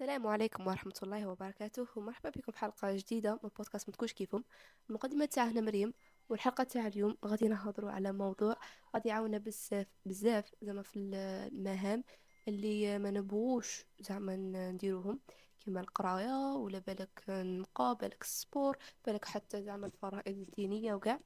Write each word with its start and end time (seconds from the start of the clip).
السلام 0.00 0.26
عليكم 0.26 0.66
ورحمة 0.66 0.94
الله 1.02 1.26
وبركاته. 1.28 1.86
ومرحبا 1.96 2.30
بكم 2.30 2.52
في 2.52 2.58
حلقة 2.58 2.96
جديدة 2.96 3.32
من 3.42 3.50
بودكاست 3.58 3.88
متكوش 3.88 4.12
كيفهم 4.12 4.44
المقدمة 4.90 5.24
تاعنا 5.24 5.60
مريم 5.60 5.94
والحلقة 6.28 6.64
تاع 6.64 6.86
اليوم 6.86 7.16
غادي 7.24 7.48
نهضروا 7.48 7.90
على 7.90 8.12
موضوع 8.12 8.56
غادي 8.94 9.08
يعاونا 9.08 9.38
بزاف 9.38 9.86
بزاف 10.06 10.54
زعما 10.62 10.82
في 10.82 10.98
المهام 10.98 12.04
اللي 12.48 12.98
ما 12.98 13.10
نبغوش 13.10 13.84
زعما 14.00 14.36
نديروهم. 14.36 15.20
كما 15.66 15.80
القراية 15.80 16.54
ولا 16.56 16.78
بالك 16.78 17.22
النقا 17.28 17.92
بالك 17.92 18.22
ال 18.22 18.31
sport 18.31 18.76
بالك 19.06 19.24
حتى 19.24 19.62
زعما 19.62 19.86
الفرائض 19.86 20.38
الدينية 20.38 20.94
وكاع. 20.94 21.20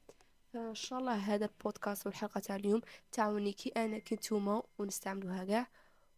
فان 0.52 0.74
شاء 0.74 0.98
الله 0.98 1.14
هذا 1.14 1.44
البودكاست 1.44 2.06
والحلقة 2.06 2.40
تاع 2.40 2.56
اليوم 2.56 2.80
تعاوني 3.12 3.52
كي 3.52 3.70
أنا 3.70 3.98
كنتوما 3.98 4.62
ونستعملوها 4.78 5.44
كاع. 5.44 5.66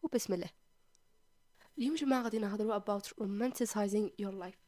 وبسم 0.03 0.35
الله. 0.35 0.66
اليوم 1.79 1.95
جماعة 1.95 2.23
غادي 2.23 2.39
نهضروا 2.39 2.79
about 2.79 3.03
romanticizing 3.03 4.11
your 4.23 4.33
life. 4.45 4.59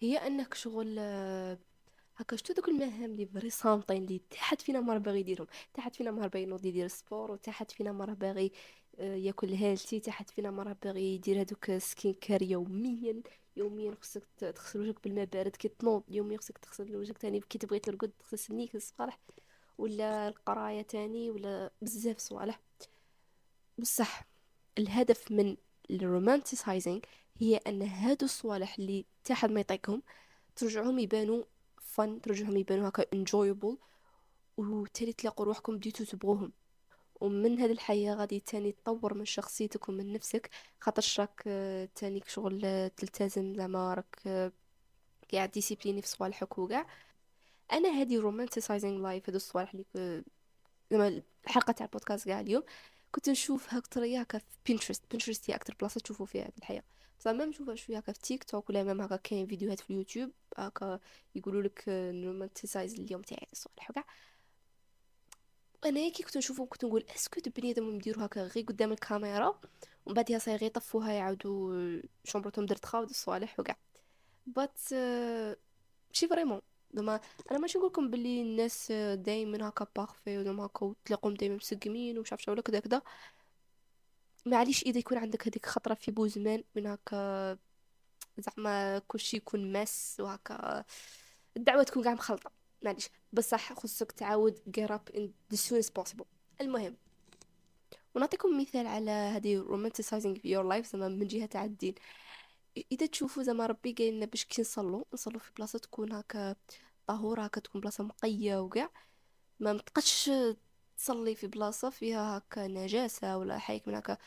هي 0.00 0.16
أنك 0.16 0.54
شغل 0.54 0.96
آه، 0.98 1.58
هكا 2.16 2.36
شتو 2.36 2.52
دوك 2.52 2.68
المهام 2.68 3.04
اللي 3.04 3.26
فري 3.26 3.50
صامتين 3.50 4.02
اللي 4.04 4.20
تا 4.30 4.41
حد 4.41 4.62
فينا 4.62 4.80
ما 4.80 4.86
راه 4.86 4.98
باغي 4.98 5.20
يديرهم. 5.20 5.46
تا 5.74 5.81
حد 5.81 5.96
فينا 5.96 6.10
ما 6.10 6.15
راه 6.15 6.26
باغي 6.26 6.42
ينوض 6.42 6.66
يدير 6.66 6.88
sport 6.88 7.30
وتا 7.30 7.50
حد 7.50 7.70
فينا 7.70 7.92
ما 7.92 7.99
راه 7.99 8.12
باغي 8.12 8.52
آه، 8.98 9.14
ياكل 9.14 9.52
healthy 9.52 10.00
تا 10.00 10.10
حد 10.10 10.30
فينا 10.30 10.50
ما 10.50 10.59
راه 10.59 10.76
باغي 10.82 11.14
يدير 11.14 11.40
هذوك 11.40 11.78
skincare 11.78 12.42
يوميا. 12.42 13.22
يوميا 13.56 13.94
خصك 14.02 14.22
تغسل 14.38 14.80
وجهك 14.80 15.04
بالماء 15.04 15.24
بارد 15.24 15.56
كي 15.56 15.68
تنوض. 15.68 16.02
يوميا 16.08 16.38
خصك 16.38 16.58
تغسل 16.58 16.96
وجهك 16.96 17.18
تاني 17.18 17.40
كي 17.40 17.58
تبغي 17.58 17.78
ترقد 17.78 18.12
تغسل 18.18 18.38
سنيك 18.38 18.74
الصباح 18.74 19.18
ولا 19.78 20.28
القراية 20.28 20.82
تاني 20.82 21.30
ولا 21.30 21.70
بزاف 21.82 22.18
صوالح. 22.18 22.60
بصح 23.78 24.26
الهدف 24.78 25.32
من 25.32 25.56
ال 25.90 25.98
romanticizing 25.98 27.00
هي 27.38 27.56
أن 27.56 27.82
هادو 27.82 28.26
الصوالح 28.26 28.78
اللي 28.78 29.04
تا 29.24 29.33
حد 29.33 29.50
ما 29.50 29.60
يطيقهم 29.60 30.02
ترجعهم 30.56 30.98
يبانوا 30.98 31.44
fun 31.80 32.20
ترجعهم 32.20 32.56
يبانوا 32.56 32.88
هكا 32.88 33.04
enjoyable 33.12 33.78
وتالي 34.56 35.12
تلاقوا 35.12 35.46
روحكم 35.46 35.76
بديتو 35.76 36.04
تبغوهم. 36.04 36.52
ومن 37.20 37.58
هذه 37.60 37.72
الحياة 37.72 38.14
غادي 38.14 38.40
تاني 38.40 38.72
تطور 38.72 39.14
من 39.14 39.24
شخصيتك 39.24 39.88
ومن 39.88 40.12
نفسك 40.12 40.50
خاطر 40.80 41.04
راك 41.18 41.42
آه، 41.46 41.88
تاني 41.94 42.22
شغل 42.28 42.60
آه، 42.64 42.88
تلتزم 42.88 43.54
زعما 43.54 43.94
راك 43.94 44.20
آه، 44.26 44.52
قاعد 45.32 45.50
discipliné 45.50 46.02
في 46.02 46.08
صوالحك 46.08 46.58
وكاع. 46.58 46.86
أنا 47.72 47.88
هذه 47.88 48.18
romanticizing 48.20 49.02
life 49.02 49.28
هادو 49.28 49.36
الصوالح 49.36 49.74
اللي 49.74 50.24
زعما 50.90 51.22
الحلقة 51.46 51.72
تاع 51.72 51.86
البودكاست 51.86 52.26
كاع 52.26 52.40
اليوم. 52.40 52.62
كنت 53.14 53.28
نشوف 53.28 53.74
هكا 53.74 54.22
هكا 54.22 54.38
في 54.38 54.44
Pinterest 54.68 55.02
Pinterest 55.12 55.50
هي 55.50 55.54
أكثر 55.54 55.74
بلاصة 55.80 56.00
تشوفوا 56.00 56.26
فيها 56.26 56.42
هذه 56.42 56.52
الحياة. 56.58 56.82
بصح 57.20 57.30
ما 57.30 57.44
نشوفها 57.44 57.74
شوية 57.74 57.98
هكا 57.98 58.12
في 58.12 58.20
تيك 58.20 58.44
توك 58.44 58.70
ولا 58.70 58.82
même 58.82 59.00
هكا 59.00 59.16
كاين 59.16 59.46
فيديوهات 59.46 59.80
في 59.80 59.90
اليوتيوب 59.90 60.30
هكا 60.56 61.00
يقولوا 61.34 61.62
لك 61.62 61.84
ن 61.88 61.97
romanticize 61.97 62.94
اليوم 62.94 63.22
تاعي 63.22 63.46
الصالح 63.52 63.90
وكاع. 63.90 64.04
أنا 65.84 66.08
كي 66.10 66.22
كنت 66.22 66.36
نشوفهم 66.36 66.66
كنت 66.66 66.84
نقول 66.84 67.04
est-ce 67.16 67.32
que 67.32 67.40
البنيادم 67.46 67.96
يديروا 67.96 68.24
هكا 68.26 68.42
غير 68.42 68.64
قدام 68.64 68.92
الكاميرا 68.92 69.60
ومن 70.06 70.14
بعد 70.14 70.36
صاير 70.36 70.58
غير 70.58 70.66
يطفوها 70.66 71.12
يعاودوا 71.12 72.00
chambre 72.24 72.53
تهم 72.53 72.66
درت 72.66 72.84
خاود 72.84 73.08
الصوالح 73.10 73.60
وكاع. 73.60 73.76
but 74.46 74.78
ماشي 76.10 76.28
vraiment. 76.30 76.60
زعما 76.94 77.20
أنا 77.50 77.58
ماشي 77.58 77.78
نقول 77.78 77.90
لكم 77.90 78.10
باللي 78.10 78.42
الناس 78.42 78.92
دائما 79.14 79.68
هكا 79.68 79.86
parfait 79.96 80.38
وزعما 80.38 80.66
هكا 80.66 80.94
تلاقوهم 81.04 81.34
دائما 81.34 81.56
مسقمين 81.56 82.18
ومش 82.18 82.32
عارف 82.32 82.48
ولا 82.48 82.62
كذا 82.62 82.80
كذا 82.80 83.02
معليش 84.46 84.82
إذا 84.82 84.98
يكون 84.98 85.18
عندك 85.18 85.48
هذيك 85.48 85.66
خطرة 85.66 85.94
في 85.94 86.10
بوزمان 86.10 86.64
من 86.76 86.86
هكا 86.86 87.58
زعما 88.38 88.98
كلشي 88.98 89.36
يكون 89.36 89.72
mess 89.72 90.16
وهكا. 90.20 90.84
الدعوة 91.56 91.82
تكون 91.82 92.04
كاع 92.04 92.14
مخلطة. 92.14 92.50
معليش. 92.82 93.10
بصح 93.32 93.72
خصك 93.72 94.12
تعاود 94.12 94.58
get 94.78 94.90
up 94.90 95.16
in 95.16 95.22
the 95.54 95.58
soonest 95.58 96.02
possible. 96.02 96.24
المهم 96.60 96.96
ونعطيكم 98.14 98.60
مثال 98.60 98.86
على 98.86 99.10
هذه 99.10 99.64
romanticizing 99.64 100.38
your 100.38 100.64
life 100.72 100.86
زعما 100.92 101.08
من 101.08 101.26
جهة 101.26 101.46
تاع 101.46 101.64
الدين. 101.64 101.94
إذا 102.92 103.06
تشوفوا 103.06 103.42
زعما 103.42 103.66
ربي 103.66 103.92
قايل 103.92 104.14
لنا 104.14 104.26
باش 104.26 104.44
كي 104.44 104.62
نصلوا 104.62 105.04
نصلوا 105.14 105.40
في 105.40 105.50
بلاصة 105.56 105.78
تكون 105.78 106.12
هكا 106.12 106.56
طهورة 107.06 107.46
كتكون 107.46 107.80
بلاصة 107.80 108.04
مقية 108.04 108.60
وكاع 108.60 108.90
ما 109.60 109.72
متقدش 109.72 110.30
تصلي 110.98 111.34
في 111.34 111.46
بلاصة 111.46 111.90
فيها 111.90 112.38
هكا 112.38 112.66
نجاسة 112.66 113.38
ولا 113.38 113.58
حاجة 113.58 113.82
من 113.86 113.94
هكا. 113.94 114.18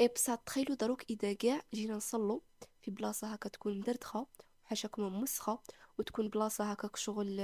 إي 0.00 0.08
بصح 0.08 0.34
تخيلوا 0.34 0.76
دروك 0.76 1.02
إذا 1.10 1.32
كاع 1.32 1.62
جينا 1.74 1.96
نصلو 1.96 2.42
في 2.82 2.90
بلاصة 2.90 3.32
هكا 3.32 3.48
تكون 3.48 3.78
مدردخة 3.78 4.26
وحاشاكم 4.64 5.20
مسخة 5.20 5.58
وتكون 5.98 6.28
بلاصة 6.28 6.64
هكا 6.72 6.90
شغل 6.96 7.36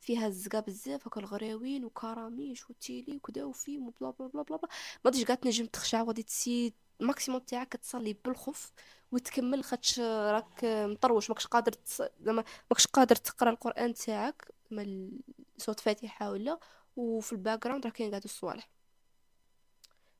فيها 0.00 0.26
الزقا 0.26 0.60
بزاف 0.60 1.06
هكا 1.06 1.20
الغراوين 1.20 1.84
وكراميش 1.84 2.70
وتيلي 2.70 3.16
وكدا 3.16 3.44
وفيم 3.44 3.86
وبلا 3.88 4.10
بلا 4.10 4.28
بلا 4.28 4.42
بلا 4.42 4.68
ما 5.04 5.10
تجي 5.10 5.24
قاعد 5.24 5.38
تنجم 5.38 5.66
تخشع 5.66 6.02
وغادي 6.02 6.22
تسي 6.22 6.74
الماكسيموم 7.00 7.40
تاعك 7.40 7.72
تصلي 7.72 8.16
بالخوف 8.24 8.72
وتكمل 9.12 9.64
خاطش 9.64 10.00
راك 10.00 10.64
مطروش 10.64 11.30
ماكش 11.30 11.46
قادر 11.46 11.72
تص... 11.72 12.02
زعما 12.20 12.44
ماكش 12.70 12.86
قادر 12.86 13.16
تقرا 13.16 13.50
القرآن 13.50 13.94
تاعك 13.94 14.48
من 14.70 15.10
صوت 15.58 15.80
فاتحة 15.80 16.30
ولا 16.30 16.58
وفي 16.96 17.32
الباك 17.32 17.64
جراوند 17.64 17.86
راه 17.86 17.92
كاين 17.92 18.10
قاعد 18.10 18.24
الصوالح. 18.24 18.70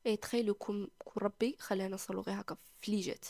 إي 0.05 0.17
تخيلوا 0.17 0.55
كون 0.55 0.87
ربي 1.17 1.57
خلانا 1.59 1.95
نصلوا 1.95 2.23
غير 2.23 2.39
هكا 2.41 2.57
فليجات 2.81 3.25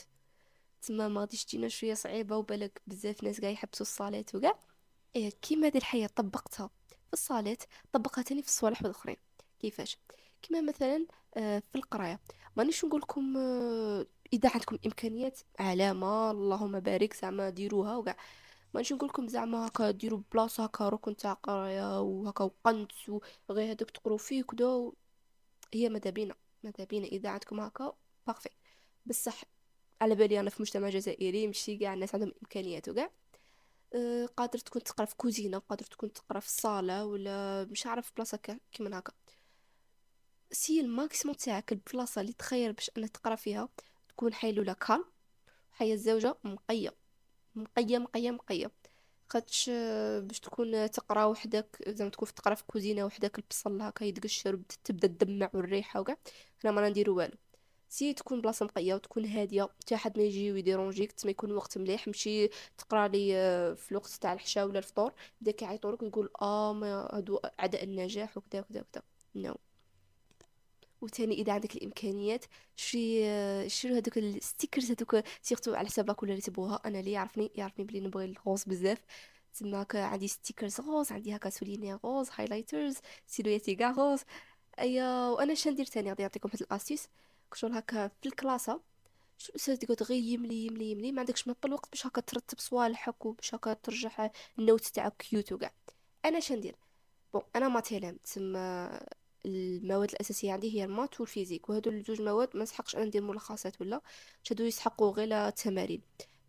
تما 0.82 1.08
ما 1.08 1.20
غاديش 1.20 1.44
تجينا 1.44 1.68
شوية 1.68 1.94
صعيبة 1.94 2.36
وبالك 2.36 2.82
بزاف 2.86 3.22
ناس 3.22 3.40
قاعد 3.40 3.52
يحبسوا 3.52 3.86
الصلاه 3.86 4.24
وكاع. 4.34 4.58
إيه 5.16 5.30
كيما 5.42 5.66
هذه 5.66 5.76
الحياة 5.78 6.06
طبقتها 6.06 6.70
في 7.06 7.12
الصلاه 7.12 7.56
طبقها 7.92 8.22
تاني 8.22 8.42
في 8.42 8.48
الصوالح 8.48 8.80
الاخرين 8.80 9.16
كيفاش؟ 9.60 9.98
كما 10.42 10.60
مثلا 10.60 11.06
آه، 11.36 11.62
في 11.72 11.76
القراية. 11.78 12.20
مانيش 12.56 12.84
نقول 12.84 13.00
لكم 13.00 13.36
آه، 13.36 14.06
إذا 14.32 14.50
عندكم 14.54 14.78
إمكانيات 14.86 15.40
علامة 15.58 16.30
اللهم 16.30 16.80
بارك 16.80 17.14
زعما 17.14 17.50
ديروها 17.50 17.96
وكاع. 17.96 18.16
مانيش 18.74 18.92
نقول 18.92 19.08
لكم 19.08 19.28
زعما 19.28 19.66
هكا 19.66 19.90
ديروا 19.90 20.20
بلاصة 20.32 20.64
هكا 20.64 20.88
ركن 20.88 21.16
تاع 21.16 21.32
قراية 21.32 22.00
وهكا 22.00 22.44
وقنت 22.44 22.92
وغير 23.48 23.70
هذوك 23.72 23.90
تقروا 23.90 24.18
فيه 24.18 24.42
كدا 24.42 24.92
هي 25.74 25.88
ماذا 25.88 26.10
بينا؟ 26.10 26.34
ماذا 26.64 26.84
بينا؟ 26.84 27.06
إذا 27.06 27.28
عندكم 27.28 27.60
هكا 27.60 27.92
بارفي 28.26 28.48
بصح 29.06 29.44
على 30.00 30.14
بالي 30.14 30.40
أنا 30.40 30.50
في 30.50 30.62
مجتمع 30.62 30.88
جزائري 30.88 31.46
ماشي 31.46 31.76
كاع 31.76 31.94
الناس 31.94 32.14
عندهم 32.14 32.32
إمكانيات 32.42 32.88
وكاع. 32.88 33.10
أه 33.94 34.26
قادر 34.26 34.58
تكون 34.58 34.82
تقرا 34.82 35.06
في 35.06 35.16
كوزينة 35.16 35.58
قادر 35.58 35.84
تكون 35.84 36.12
تقرا 36.12 36.40
في 36.40 36.46
الصاله 36.46 37.04
ولا 37.06 37.64
مش 37.64 37.86
عارف 37.86 38.12
بلاصة 38.16 38.38
كيما 38.72 38.98
هكا. 38.98 39.12
سي 40.52 40.80
الماكسيموم 40.80 41.36
تاعك 41.36 41.72
البلاصة 41.72 42.20
اللي 42.20 42.32
تخير 42.32 42.72
باش 42.72 42.90
أنك 42.98 43.10
تقرأ 43.10 43.34
فيها 43.34 43.68
تكون 44.08 44.34
حيلولة 44.34 44.72
كالم 44.72 45.04
حيا 45.72 45.94
الزوجة 45.94 46.36
مقية 46.44 46.94
مقية 47.54 47.98
مقية 47.98 48.30
مقية 48.30 48.70
خاطش 49.28 49.70
باش 50.20 50.40
تكون 50.40 50.90
تقرأ 50.90 51.24
وحدك 51.24 51.88
زعما 51.88 52.10
تكون 52.10 52.28
تقرأ 52.34 52.54
في 52.54 52.64
كوزينة 52.66 53.04
وحدك 53.04 53.38
البصل 53.38 53.80
هكا 53.82 54.04
يدقشر 54.04 54.60
تبدأ 54.84 55.08
تدمع 55.08 55.50
والريحة 55.54 56.00
وكاع 56.00 56.16
هنا 56.64 56.72
ما 56.72 56.88
نديرو 56.88 57.16
والو. 57.16 57.36
سي 57.88 58.14
تكون 58.14 58.40
بلاصة 58.40 58.64
مقيه 58.66 58.94
وتكون 58.94 59.24
هادية 59.26 59.62
حتى 59.62 59.96
حد 59.96 60.18
ما 60.18 60.24
يجي 60.24 60.52
ويديرونجيك 60.52 61.12
تما 61.12 61.30
يكون 61.30 61.52
وقت 61.52 61.78
مليح. 61.78 62.08
مشي 62.08 62.48
تقرأ 62.78 63.08
لي 63.08 63.36
آه، 63.36 63.74
في 63.74 63.92
الوقت 63.92 64.10
تاع 64.10 64.32
الحشا 64.32 64.64
ولا 64.64 64.78
الفطور 64.78 65.12
بدا 65.40 65.52
كيعيطوا 65.52 65.92
لك 65.92 66.02
ويقول 66.02 66.30
آه 66.42 66.72
ما 66.72 67.08
هادو 67.12 67.36
أعداء 67.60 67.84
النجاح 67.84 68.36
وكذا 68.36 68.60
وكذا 68.60 68.80
وكذا. 68.80 69.02
نو. 69.34 69.52
no. 69.54 69.71
وثاني 71.02 71.34
إذا 71.34 71.52
عندك 71.52 71.76
الإمكانيات 71.76 72.44
شري 72.76 73.68
شري 73.68 73.92
هذوك 73.92 74.18
الستيكرز 74.18 74.90
هذوك 74.90 75.24
سيرتو 75.42 75.74
على 75.74 75.88
حسابك 75.88 76.22
ولا 76.22 76.30
اللي 76.30 76.42
تبغوها. 76.42 76.80
أنا 76.84 77.00
اللي 77.00 77.12
يعرفني 77.12 77.50
يعرفني 77.54 77.84
بلي 77.84 78.00
نبغي 78.00 78.24
الغوز 78.24 78.64
بزاف. 78.64 78.98
تما 79.54 79.86
عندي 79.94 80.28
ستيكرز 80.28 80.80
غوز 80.80 81.12
عندي 81.12 81.36
هكا 81.36 81.50
سوليني 81.50 81.94
غوز 81.94 82.28
هايلايترز 82.34 82.96
سيلويتي 83.26 83.74
كاع 83.74 83.90
غوز 83.90 84.20
أيا 84.78 85.28
وأنا 85.28 85.52
اش 85.52 85.68
ندير 85.68 85.84
ثاني 85.86 86.08
غادي 86.08 86.22
نعطيكم 86.22 86.48
واحد 86.48 86.60
الأسيس. 86.62 87.08
كشغل 87.52 87.72
هكا 87.72 88.08
في 88.08 88.28
الكلاسة. 88.28 88.80
الاستاذ 89.48 89.84
يقعد 89.84 90.02
غير 90.02 90.22
يملي 90.22 90.66
يملي 90.66 90.90
يملي. 90.90 91.12
ما 91.12 91.20
عندكش 91.20 91.48
ما 91.48 91.54
الوقت 91.64 91.90
باش 91.90 92.06
هكا 92.06 92.20
ترتب 92.20 92.58
صوالحك 92.58 93.26
وباش 93.26 93.54
هكا 93.54 93.72
ترجع 93.72 94.30
ال 94.58 94.62
notes 94.62 94.84
تاعك 94.84 95.16
cute 95.16 95.52
وكاع 95.52 95.72
أنا 96.24 96.38
اش 96.38 96.52
ندير؟ 96.52 96.76
bon 97.34 97.42
أنا 97.56 97.68
math 97.68 97.92
élem 97.92 98.16
تسمى 98.24 98.90
المواد 99.46 100.10
الأساسية 100.10 100.52
عندي 100.52 100.74
هي 100.80 100.84
ال 100.84 100.90
maths 100.90 101.20
وال 101.20 101.30
physique 101.30 101.68
وهادو 101.68 101.90
الجوج 101.90 102.22
مواد 102.22 102.56
ما 102.56 102.62
نسحقش 102.62 102.96
أنا 102.96 103.04
ندير 103.04 103.22
ملخصات 103.22 103.80
ولا 103.80 104.00
هادو 104.50 104.64
يسحقوا 104.64 105.10
غير 105.12 105.48
التمارين. 105.48 106.02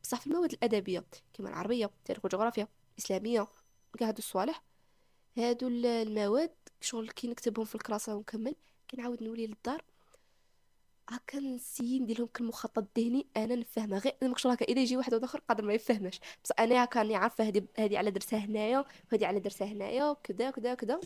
بصح 0.04 0.22
في 0.22 0.28
المواد 0.28 0.52
الأدبية 0.54 1.06
كما 1.34 1.50
العربية 1.50 1.90
تاريخ 2.06 2.26
وجغرافيا 2.26 2.68
الإسلامية 2.98 3.48
كاع 4.00 4.08
هادو 4.08 4.18
الصوالح 4.20 4.64
هادو 5.38 5.68
المواد 5.68 6.52
شغل 6.82 7.10
كي 7.10 7.28
نكتبهم 7.28 7.66
في 7.66 7.76
الكراسة 7.76 8.16
ونكمل 8.16 8.56
كنعاود 8.92 9.24
نولي 9.24 9.48
للدار. 9.48 9.84
هكا 11.10 11.40
ن 11.40 11.47
essayer 11.47 12.00
ندير 12.00 12.18
لهم 12.20 12.28
كل 12.28 12.44
مخطط 12.44 12.88
ذهني 13.00 13.28
أنا 13.38 13.56
نفهمها. 13.56 14.00
غير 14.00 14.16
أنا 14.24 14.32
مكش 14.32 14.48
هكا 14.48 14.66
إذا 14.66 14.80
يجي 14.82 14.98
واحد 14.98 15.14
آخر 15.14 15.40
قادر 15.40 15.64
ما 15.66 15.74
يفهمش 15.74 16.20
بس 16.44 16.52
أنا 16.60 16.84
هكا 16.84 17.00
راني 17.00 17.16
عارفة 17.16 17.44
هذه 17.48 17.68
هذه 17.78 17.98
على 17.98 18.12
درسها 18.12 18.40
هنايا 18.40 18.86
وهذه 19.12 19.26
على 19.28 19.40
درسها 19.40 19.68
هنايا 19.68 20.10
وكذا 20.10 20.52
كذا 20.52 20.74
كذا 20.74 21.00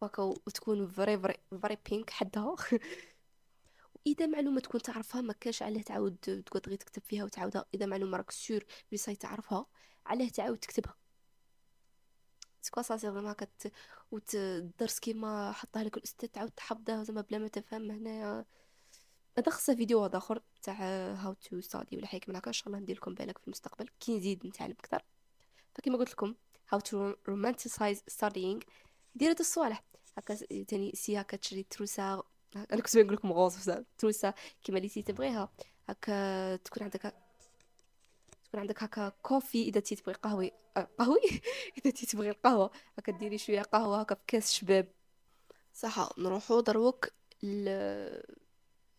وهكا 0.00 0.22
وتكون 0.22 0.88
very 0.88 1.18
very 1.18 1.34
very 1.62 1.76
بينك 1.90 2.10
حدها. 2.10 2.56
واذا 4.06 4.26
معلومة 4.26 4.60
تكون 4.60 4.82
تعرفها 4.82 5.20
ما 5.20 5.32
كاش 5.32 5.62
علاه 5.62 5.82
تعاود 5.82 6.16
تقعد 6.46 6.68
غير 6.68 6.76
تكتب 6.76 7.02
فيها 7.02 7.24
وتعاودها. 7.24 7.64
إذا 7.74 7.86
معلومة 7.86 8.16
راك 8.16 8.30
sûr 8.30 8.64
بلي 8.90 8.98
صاي 8.98 9.16
تعرفها 9.16 9.66
علاه 10.06 10.28
تعاود 10.28 10.58
تكتبها. 10.58 10.96
ce 12.62 12.68
que 12.68 12.76
ça 12.76 12.82
c'est 12.82 13.10
vraiment 13.10 13.30
هكا 13.30 13.46
وتدرس 14.10 14.98
كيما 14.98 15.52
حطها 15.52 15.84
لك 15.84 15.96
الأستاذ 15.96 16.28
تعاود 16.28 16.50
تحفظها 16.50 17.04
زعما 17.04 17.20
بلا 17.20 17.38
ما 17.38 17.48
تفهم 17.48 17.90
هنايا 17.90 18.44
هذا 19.38 19.50
خاصه 19.50 19.74
فيديو 19.74 20.00
واحد 20.00 20.14
آخر 20.14 20.42
تاع 20.62 20.74
how 21.14 21.32
to 21.32 21.60
study 21.60 21.96
ولا 21.96 22.06
حاجة 22.06 22.22
من 22.28 22.36
هكا 22.36 22.48
ان 22.48 22.52
شاء 22.52 22.68
الله 22.68 22.78
ندير 22.78 22.96
لكم 22.96 23.14
بالك 23.14 23.38
في 23.38 23.46
المستقبل 23.46 23.88
كي 24.00 24.16
نزيد 24.16 24.46
نتعلم 24.46 24.76
أكثر. 24.78 25.02
فكما 25.74 25.98
قلت 25.98 26.10
لكم 26.10 26.34
how 26.68 26.80
to 26.80 27.14
romanticize 27.28 28.02
studying 28.08 28.60
دير 29.16 29.30
هاد 29.30 29.38
الصوالح. 29.38 29.84
هكا 30.18 30.34
تاني 30.64 30.92
essaie 30.94 31.20
هكا 31.20 31.36
تشري 31.36 31.62
trousse 31.62 32.22
أنا 32.56 32.80
كنت 32.82 32.96
نقول 32.96 33.14
لكم 33.14 33.32
rose 33.32 33.70
trousse 33.98 34.34
كيما 34.64 34.78
اللي 34.78 34.88
تبغيها. 34.88 35.52
هكا 35.88 36.56
تكون 36.56 36.82
عندك 36.82 37.14
تكون 38.44 38.60
عندك 38.60 38.82
هكا 38.82 39.08
coffee 39.22 39.62
إذا 39.62 39.80
تبغي 39.80 40.14
قهوي 40.14 40.52
أه 40.76 40.88
قهوي 40.98 41.20
إذا 41.78 41.90
تبغي 41.90 42.30
القهوة. 42.30 42.70
هكا 42.98 43.12
ديري 43.12 43.38
شوية 43.38 43.62
قهوة 43.62 44.00
هكا 44.00 44.14
في 44.14 44.20
كاس 44.26 44.52
شباب. 44.52 44.88
صح 45.74 46.18
نروحو 46.18 46.60
دروك 46.60 47.08
ل 47.42 47.64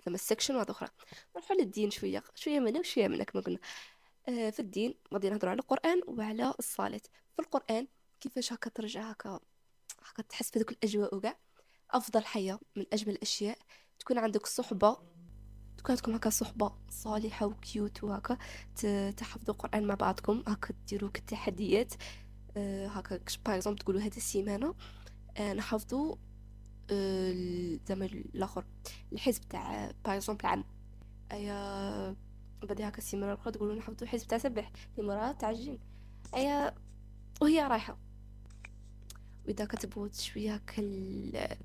زعما 0.06 0.16
ال 0.16 0.21
section 0.21 0.56
واحدة 0.56 0.72
أخرى. 0.72 0.90
نروحو 1.36 1.54
للدين 1.54 1.92
شوية. 1.92 2.24
شوية 2.36 2.60
منا 2.60 2.80
وشويه 2.80 3.08
منا 3.08 3.24
كما 3.24 3.42
قلنا. 3.42 3.60
آه 4.30 4.50
في 4.50 4.60
الدين 4.60 4.96
غادي 5.14 5.30
نهضروا 5.30 5.52
على 5.52 5.60
القرآن 5.60 6.02
وعلى 6.08 6.54
الصلاة. 6.60 7.02
في 7.36 7.40
القرآن 7.40 7.88
كيفاش 8.20 8.54
هكا 8.54 8.70
ترجع 8.70 9.02
هكا 9.02 9.40
هكا 10.10 10.24
تحس 10.24 10.52
بهذوك 10.52 10.72
الأجواء 10.72 11.16
وكاع. 11.16 11.38
أفضل 11.92 12.26
حياة 12.26 12.60
من 12.76 12.86
أجمل 12.94 13.14
الأشياء 13.14 13.58
تكون 14.00 14.18
عندك 14.18 14.46
صحبة 14.46 14.98
تكون 15.78 15.92
عندكم 15.92 16.16
هكا 16.16 16.30
صحبة 16.30 16.72
صالحة 16.90 17.46
و 17.46 17.57
cute 17.57 18.04
وهكا 18.04 18.38
تحفظوا 19.12 19.54
القرآن 19.54 19.88
مع 19.88 19.96
بعضكم 19.96 20.44
هكا 20.48 20.74
ديروا 20.88 21.10
التحديات. 21.16 21.94
آه 22.58 22.88
هكا 22.88 23.20
par 23.46 23.60
تقولوا 23.60 24.02
هذه 24.02 24.18
السيمانة 24.18 24.76
آه 25.38 25.54
نحفظوا 25.54 26.16
آه 26.92 27.80
زعما 27.88 28.06
الآخر 28.06 28.66
الحزب 29.14 29.42
تاع 29.50 29.92
par 30.06 30.16
exemple 30.16 30.46
عام 30.46 30.64
أيا 31.32 32.16
بعد 32.64 32.82
هكا 32.82 32.98
السيمانة 32.98 33.34
الأخرى 33.34 33.52
تقولوا 33.52 33.76
نحفظوا 33.76 34.02
الحزب 34.02 34.28
تاع 34.28 34.38
سبح 34.38 34.72
لمرأة 34.98 35.32
تاع 35.32 35.50
الجن. 35.50 35.80
أيا 36.36 36.76
وهي 37.42 37.68
رايحة. 37.68 38.07
وإذا 39.48 39.66
كتبغوا 39.66 40.08
شوية 40.14 40.54
هكا 40.54 40.82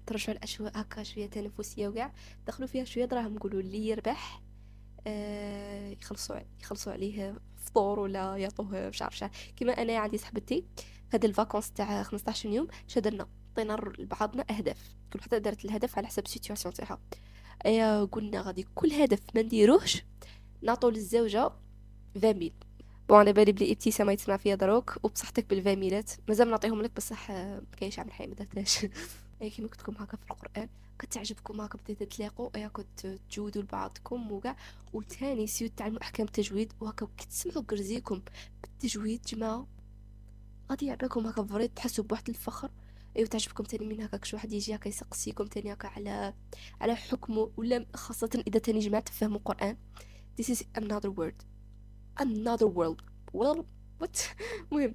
ترجعوا 0.07 0.37
الاشواء 0.37 0.73
هكا 0.75 1.03
شوية 1.03 1.27
تنافسية 1.27 1.89
وكاع 1.89 2.13
دخلوا 2.47 2.69
فيها 2.69 2.85
شوية 2.85 3.05
دراهم 3.05 3.35
نقولوا 3.35 3.61
اللي 3.61 3.89
يربح 3.89 4.43
آه 5.07 5.91
يخلصوا 5.91 6.37
يخلصوا 6.61 6.93
عليه 6.93 7.35
فطور 7.57 8.01
ولا 8.01 8.37
يعطوه 8.37 8.89
مش 8.89 9.03
عارف 9.03 9.25
كيما 9.57 9.73
أنا 9.73 9.99
عندي 9.99 10.19
صاحبتي 10.19 10.65
هاد 11.13 11.25
الفاكونس 11.25 11.73
تاع 11.73 12.03
15 12.03 12.49
يوم 12.49 12.69
شدنا 12.89 13.27
عطينا 13.53 13.73
لبعضنا 13.99 14.45
اهداف 14.51 14.95
كل 15.13 15.19
وحده 15.19 15.39
دارت 15.39 15.65
الهدف 15.65 15.99
على 15.99 16.07
حسب 16.07 16.25
السيتواسيون 16.25 16.75
تاعها. 16.75 16.99
ايا 17.67 18.05
قلنا 18.05 18.41
غادي 18.41 18.67
كل 18.75 18.93
هدف 18.93 19.21
ما 19.35 19.43
نديروهش 19.43 20.05
نعطو 20.63 20.89
للزوجة 20.91 21.51
20 22.17 22.35
ميل 22.39 22.53
بون 23.09 23.19
على 23.19 23.33
بالي 23.33 23.53
بلي 23.53 23.73
ابتسامه 23.73 24.13
يتسمع 24.13 24.37
فيا 24.37 24.55
دروك 24.55 24.97
وبصحتك 25.03 25.51
بالفاميلات 25.51 26.11
مازال 26.29 26.51
نعطيهم 26.51 26.83
لك 26.83 26.97
بصح 26.97 27.31
ما 27.31 27.63
كاينش 27.77 27.99
عامل 27.99 28.13
حي 28.13 28.27
ما 28.27 28.35
درتهاش. 28.35 28.87
كيما 29.41 29.69
قلت 29.69 29.81
لكم 29.81 29.93
هكا 29.99 30.17
في 30.17 30.31
القرآن. 30.31 30.69
كتعجبكم 30.99 31.61
هكا 31.61 31.79
بديتو 31.79 32.05
تلاقوا 32.05 32.51
اي 32.57 32.69
كنت 32.69 33.07
تجودوا 33.31 33.63
لبعضكم 33.63 34.33
وكاع. 34.33 34.57
وثاني 34.93 35.47
essayez 35.47 35.69
تعلموا 35.77 36.03
أحكام 36.03 36.27
التجويد 36.27 36.73
وهكا 36.81 37.09
كتسمعوا 37.19 37.63
غرضيكم 37.63 38.23
بالتجويد 38.63 39.23
جماعة. 39.23 39.67
غادي 40.71 40.87
يعطيكم 40.87 41.27
هكا 41.27 41.43
vrai 41.43 41.69
تحسوا 41.69 42.05
بواحد 42.05 42.29
الفخر. 42.29 42.71
أيوا 43.17 43.29
تعجبكم 43.29 43.65
تاني 43.65 43.87
من 43.87 44.01
هكاك 44.01 44.25
شي 44.25 44.37
واحد 44.37 44.53
يجي 44.53 44.75
هكا 44.75 44.89
يسقسيكم 44.89 45.45
تاني 45.45 45.73
هكا 45.73 45.89
على 45.89 46.35
على 46.81 46.97
حكمه 46.97 47.51
ولا 47.57 47.87
خاصة 47.95 48.43
إذا 48.47 48.59
تاني 48.59 48.79
جماعة 48.79 49.03
تفهموا 49.03 49.39
القرآن. 49.39 49.77
This 50.41 50.45
is 50.45 50.63
another 50.79 51.11
word. 51.11 51.52
Another 52.21 52.67
world. 52.67 53.03
World 53.33 53.65
what? 54.01 54.35
مهم. 54.73 54.95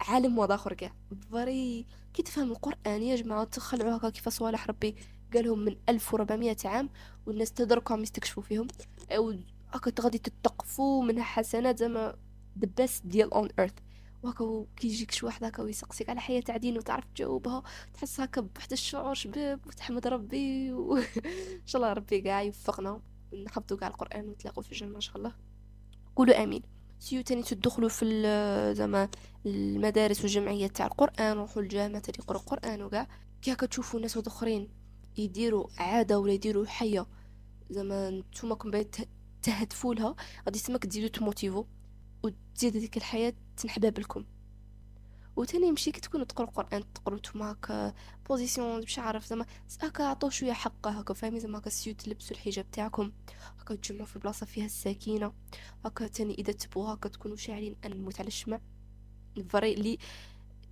عالم 0.00 0.38
واحد 0.38 0.50
اخر 0.50 0.72
كاع. 0.72 0.92
vrai 1.32 1.86
كي 2.14 2.22
تفهم 2.22 2.50
القرآن 2.50 3.02
يا 3.02 3.16
جماعة 3.16 3.44
تخلعوا 3.44 3.96
هكا 3.96 4.10
كيف 4.10 4.28
صوالح 4.28 4.66
ربي. 4.68 4.96
قالهم 5.34 5.58
من 5.58 5.76
1400 5.88 6.56
عام 6.64 6.88
والناس 7.26 7.52
تدركوا 7.52 7.96
يستكشفوا 7.96 8.42
فيهم. 8.42 8.68
أو 9.10 9.34
هكا 9.72 10.02
غادي 10.02 10.18
تتقفوا 10.18 11.04
منها 11.04 11.24
حسنات 11.24 11.78
زعما 11.78 12.16
the 12.60 12.66
best 12.80 13.14
deal 13.14 13.28
on 13.34 13.48
earth. 13.60 13.80
وهكا 14.22 14.66
كيجيك 14.76 15.10
شي 15.10 15.26
واحد 15.26 15.44
هكا 15.44 15.62
ويسقسيك 15.62 16.10
على 16.10 16.20
حية 16.20 16.44
على 16.48 16.61
الدين 16.61 16.78
وتعرف 16.78 17.04
تجاوبها. 17.14 17.62
تحس 17.94 18.20
هكا 18.20 18.40
بواحد 18.40 18.72
الشعور 18.72 19.14
شباب 19.14 19.66
وتحمد 19.66 20.06
ربي 20.06 20.72
و... 20.72 21.00
شاء 21.66 21.82
الله 21.82 21.92
ربي 21.92 22.20
كاع 22.20 22.42
يوفقنا. 22.42 23.00
نحفظوا 23.44 23.78
كاع 23.78 23.88
القرآن 23.88 24.28
ونتلاقوا 24.28 24.62
في 24.62 24.72
الجنة 24.72 24.96
إن 24.96 25.00
شاء 25.00 25.16
الله. 25.16 25.32
قولوا 26.16 26.42
آمين. 26.42 26.62
سيو 26.98 27.22
تاني 27.22 27.42
تدخلوا 27.42 27.88
في 27.88 28.04
زعما 28.76 29.08
المدارس 29.46 30.20
والجمعيات 30.20 30.76
تاع 30.76 30.86
القرآن 30.86 31.36
روحوا 31.36 31.62
الجامع 31.62 31.98
تاني 31.98 32.18
يقروا 32.18 32.40
القرآن 32.40 32.82
وكاع. 32.82 33.08
كي 33.42 33.52
هكا 33.52 33.66
تشوفوا 33.66 34.00
ناس 34.00 34.16
آخرين 34.16 34.68
يديروا 35.16 35.66
عادة 35.78 36.18
ولا 36.18 36.32
يديروا 36.32 36.66
حية 36.66 37.06
زعما 37.70 38.10
نتوما 38.10 38.54
كون 38.54 38.70
باغي 38.70 38.88
تهدفوا 39.42 39.94
لها 39.94 40.16
غادي 40.46 40.58
تسمك 40.58 40.86
تزيدوا 40.86 41.08
تموتيفو. 41.08 41.64
وتزيد 42.22 42.76
ديك 42.76 42.96
الحياة 42.96 43.34
تنحباب 43.56 43.98
لكم 43.98 44.24
وتاني 45.36 45.66
يمشي 45.68 45.90
كي 45.90 46.00
تكونوا 46.00 46.26
تقروا 46.26 46.48
القرآن 46.48 46.92
تقروا 46.94 47.18
نتوما 47.18 47.52
هكا 47.52 47.94
بوزيسيون 48.28 48.82
مش 48.82 48.98
عارف 48.98 49.26
زعما 49.26 49.46
هكا 49.82 50.04
عطوا 50.04 50.30
شوية 50.30 50.52
حقه 50.52 50.90
هكا 50.90 51.14
فاهمين 51.14 51.40
زعما 51.40 51.58
هكا 51.58 51.70
سيو 51.70 51.94
تلبسوا 51.94 52.36
الحجاب 52.36 52.70
تاعكم. 52.70 53.12
هكا 53.60 53.74
تجمعوا 53.74 54.06
في 54.06 54.18
بلاصة 54.18 54.46
فيها 54.46 54.66
السكينه 54.66 55.32
هكا 55.84 56.06
تاني 56.06 56.34
إذا 56.34 56.52
تبغوا 56.52 56.94
هكا 56.94 57.08
تكونوا 57.08 57.36
شاعرين 57.36 57.76
أن 57.84 57.90
نموت 57.90 58.20
على 58.20 58.28
الشمع 58.28 58.60
فري 59.48 59.74
لي 59.74 59.98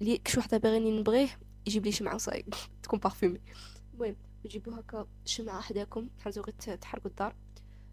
لي 0.01 0.19
كش 0.19 0.39
وحدة 0.39 0.59
باغيني 0.59 1.01
نبغيه 1.01 1.29
يجيب 1.67 1.85
لي 1.85 1.93
شمعة 1.93 2.15
وصاي 2.15 2.45
تكون 2.83 2.99
بارفومي 2.99 3.41
المهم 3.95 4.17
تجيبوا 4.45 4.79
هكا 4.79 5.07
شمعة 5.25 5.61
حداكم 5.61 6.09
غير 6.27 6.55
تحرقوا 6.81 7.11
الدار. 7.11 7.35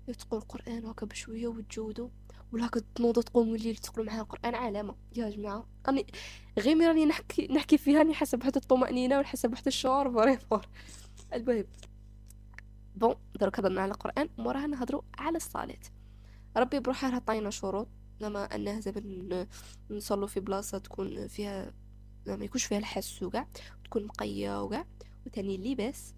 تقروا 0.08 0.42
القرآن 0.42 0.86
هكا 0.86 1.06
بشوية 1.06 1.48
وتجودوا 1.48 2.10
ولا 2.54 2.66
هكا 2.66 2.82
تنوضوا 2.96 3.24
تقوموا 3.24 3.56
الليل 3.56 3.76
تقروا 3.76 4.06
معها 4.06 4.22
القرآن 4.22 4.56
علامة. 4.56 4.96
يا 5.16 5.30
جماعة 5.30 5.66
راني 5.88 6.06
غير 6.60 6.88
راني 6.88 7.06
نحكي 7.06 7.48
نحكي 7.48 7.78
فيها 7.78 8.00
راني 8.00 8.14
حاسة 8.14 8.38
بواحد 8.38 8.56
الطمأنينة 8.56 9.18
ونحس 9.18 9.46
بواحد 9.46 9.68
الشعور 9.68 10.12
فري 10.14 10.38
فور 10.38 10.66
المهم 11.34 11.66
بون 12.96 13.16
درك 13.40 13.60
هضرنا 13.60 13.82
على 13.82 13.92
القرآن 13.92 14.30
وموراها 14.38 14.68
نهضروا 14.68 15.02
على 15.18 15.38
الصلاة. 15.38 15.80
ربي 16.58 16.80
بروحه 16.80 17.16
عطينا 17.16 17.50
شروط 17.50 17.88
زعما 18.22 18.56
انه 18.56 18.80
زعما 18.80 19.48
نصلوا 19.90 20.28
في 20.28 20.40
بلاصة 20.40 20.78
تكون 20.78 21.28
فيها 21.28 21.74
ما 22.28 22.46
يكونش 22.46 22.66
فيها 22.66 22.78
الحس 22.78 23.24
وكاع 23.24 23.48
تكون 23.84 24.06
مقية 24.06 24.64
وكاع 24.64 24.86
وثاني 25.26 25.56
اللباس. 25.56 26.14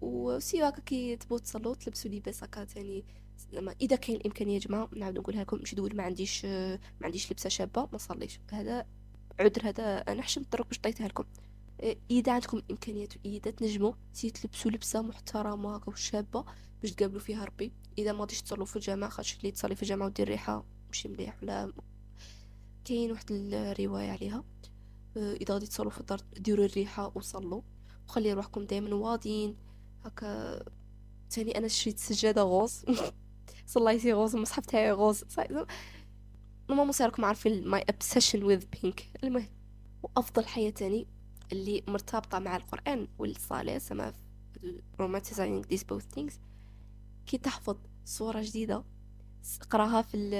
وسي 0.00 0.62
هكا 0.62 0.80
كي 0.80 1.16
تبغوا 1.16 1.38
تصلوا 1.38 1.74
تلبسوا 1.74 2.10
لباس 2.10 2.44
هكا 2.44 2.64
ثاني 2.64 3.04
زعما 3.52 3.74
إذا 3.80 3.96
كاين 3.96 4.16
الإمكانية 4.16 4.54
يا 4.54 4.58
جماعة 4.58 4.88
نعاود 4.96 5.18
نقولها 5.18 5.42
لكم 5.42 5.58
مش 5.62 5.74
دول 5.74 5.96
ما 5.96 6.02
عنديش 6.02 6.44
ما 6.44 6.78
عنديش 7.02 7.32
لبسة 7.32 7.48
شابة 7.48 7.88
ما 7.92 7.98
صليش. 7.98 8.40
هذا 8.52 8.86
عذر 9.40 9.68
هذا 9.68 9.98
أنا 9.98 10.22
حشم 10.22 10.40
الطرق 10.40 10.66
باش 10.68 10.78
عطيتها 10.78 11.08
لكم. 11.08 11.24
إذا 12.10 12.32
عندكم 12.32 12.56
الامكانيات 12.56 13.14
واذا 13.24 13.50
تنجموا 13.50 13.92
essayez 14.12 14.30
تلبسوا 14.30 14.70
لبسة 14.70 15.02
محترمة 15.02 15.80
وشابه 15.86 16.44
باش 16.82 16.92
تقابلوا 16.92 17.20
فيها 17.20 17.44
ربي. 17.44 17.72
إذا 17.98 18.12
ما 18.12 18.20
غاديش 18.20 18.42
تصلوا 18.42 18.66
في 18.66 18.76
الجامع 18.76 19.08
خاطر 19.08 19.36
اللي 19.38 19.50
تصلي 19.50 19.74
في 19.74 19.82
الجامع 19.82 20.06
ودير 20.06 20.28
ريحة 20.28 20.64
ماشي 20.86 21.08
مليح 21.08 21.42
ولا 21.42 21.72
كاين 22.84 23.10
واحد 23.12 23.26
الرواية 23.30 24.10
عليها. 24.10 24.44
إذا 25.16 25.54
غادي 25.54 25.66
تصلوا 25.66 25.90
في 25.90 26.00
الدار 26.00 26.20
ديروا 26.36 26.64
الريحة 26.64 27.12
وصلوا. 27.14 27.62
وخلي 28.08 28.32
روحكم 28.32 28.64
دائما 28.64 28.94
واضين. 28.94 29.56
هكا 30.04 30.62
تاني 31.30 31.58
أنا 31.58 31.68
شريت 31.68 31.98
سجادة 31.98 32.42
rose. 32.42 32.84
صليتي 33.66 34.12
rose 34.12 34.34
المصحف 34.34 34.66
تاعي 34.66 34.92
rose. 34.92 35.24
normalement 36.68 36.92
صاركم 36.92 37.24
عارفين 37.24 37.68
my 37.68 37.84
obsession 37.92 38.40
with 38.40 38.80
pink 38.82 39.10
المهم 39.24 39.48
وأفضل 40.02 40.46
حياة 40.46 40.70
تاني 40.70 41.06
اللي 41.52 41.82
مرتبطة 41.88 42.38
مع 42.38 42.56
القرآن 42.56 43.08
والصلاه 43.18 43.78
سما 43.78 44.12
romanticizing 45.02 45.66
these 45.72 45.82
both 45.92 46.18
things. 46.18 46.32
كي 47.26 47.38
تحفظ 47.38 47.76
صورة 48.04 48.42
جديدة 48.42 48.84
قراها 49.70 50.02
في 50.02 50.30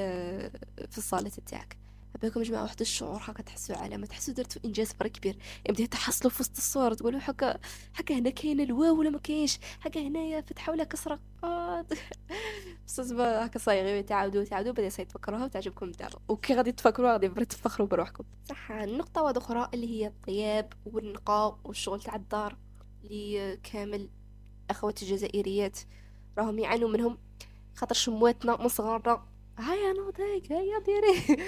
في 0.91 0.99
الصالة 0.99 1.33
تاعك. 1.47 1.84
يا 2.23 2.29
جماعة 2.29 2.63
واحد 2.63 2.81
الشعور 2.81 3.21
هكا 3.25 3.43
تحسوا 3.43 3.77
علامة 3.77 4.07
تحسوا 4.07 4.35
درتوا 4.35 4.63
إنجاز 4.65 4.93
فرا 4.93 5.09
كبير. 5.09 5.37
يبدأ 5.69 5.87
تحصلوا 5.87 6.31
في 6.31 6.41
وسط 6.41 6.57
الصور 6.57 6.95
تقولوا 6.95 7.21
هكا 7.23 7.59
هكا 7.95 8.15
هنا 8.15 8.31
كاين 8.31 8.61
الواو 8.61 8.99
ولا 8.99 9.11
ما 9.11 9.19
كاينش؟ 9.19 9.59
هكا 9.83 10.01
هنايا 10.01 10.41
فتحوا 10.41 10.75
ولا 10.75 10.85
كسره. 10.85 11.21
بس 12.87 13.01
هكا 13.01 13.59
صايغي 13.59 14.03
تعاودوا 14.03 14.45
تعاودوا 14.45 14.73
بدأ 14.73 14.89
تفكروها 14.89 15.45
وتعجبكم 15.45 15.87
الدار 15.87 16.19
وكي 16.29 16.55
غادي 16.55 16.73
تفكروها 16.73 17.13
غادي 17.13 17.29
تفخروا 17.29 17.89
بروحكم. 17.89 18.25
صح 18.49 18.71
النقطة 18.71 19.23
واحدة 19.23 19.41
أخرى 19.41 19.69
اللي 19.75 19.87
هي 19.91 20.07
الطياب 20.07 20.73
والنقاء 20.87 21.59
والشغل 21.65 22.01
تاع 22.01 22.15
الدار 22.17 22.57
اللي 23.05 23.57
كامل 23.57 24.11
أخواتي 24.71 25.05
الجزائريات 25.05 25.79
راهم 26.39 26.59
يعانوا 26.59 26.89
منهم. 26.89 27.19
خاطر 27.77 27.95
شا 27.95 28.15
مواتنا 28.15 28.57
من 28.57 28.69
صغارنا 28.69 29.34
هيا 29.59 29.93
نوضيك 29.93 30.53
هيا 30.53 30.79
ديري 30.79 31.43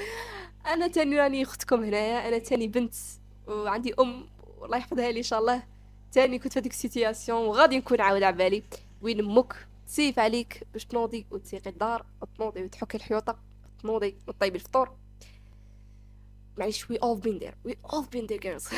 أنا 0.66 0.88
تاني 0.88 1.16
راني 1.16 1.42
أختكم 1.42 1.84
هنايا. 1.84 2.28
أنا 2.28 2.38
تاني 2.38 2.68
بنت 2.68 2.94
وعندي 3.48 3.94
أم 3.94 4.28
الله 4.62 4.76
يحفظها 4.76 5.10
لي 5.10 5.18
إن 5.18 5.22
شاء 5.22 5.38
الله. 5.38 5.62
تاني 6.12 6.38
كنت 6.38 6.52
في 6.52 6.58
هذيك 6.58 6.72
ال 6.72 6.80
situation 6.80 7.46
وغادي 7.46 7.78
نكون 7.78 8.00
عاود 8.00 8.22
على 8.22 8.36
بالي. 8.36 8.62
وين 9.02 9.20
أمك؟ 9.20 9.68
تسيف 9.86 10.18
عليك 10.18 10.66
باش 10.72 10.84
تنوضي 10.84 11.26
وتسيقي 11.30 11.70
الدار 11.70 12.06
وتنوضي 12.22 12.62
وتحكي 12.62 12.96
الحيوطة 12.96 13.38
تنوضي 13.82 14.16
وطيبي 14.28 14.58
الفطور. 14.58 14.96
معليش 16.58 16.90
we 16.90 16.96
all 16.96 17.20
been 17.20 17.38
there 17.38 17.54
we 17.64 17.76
all 17.92 18.06
been 18.06 18.26
there 18.26 18.40
girls 18.40 18.68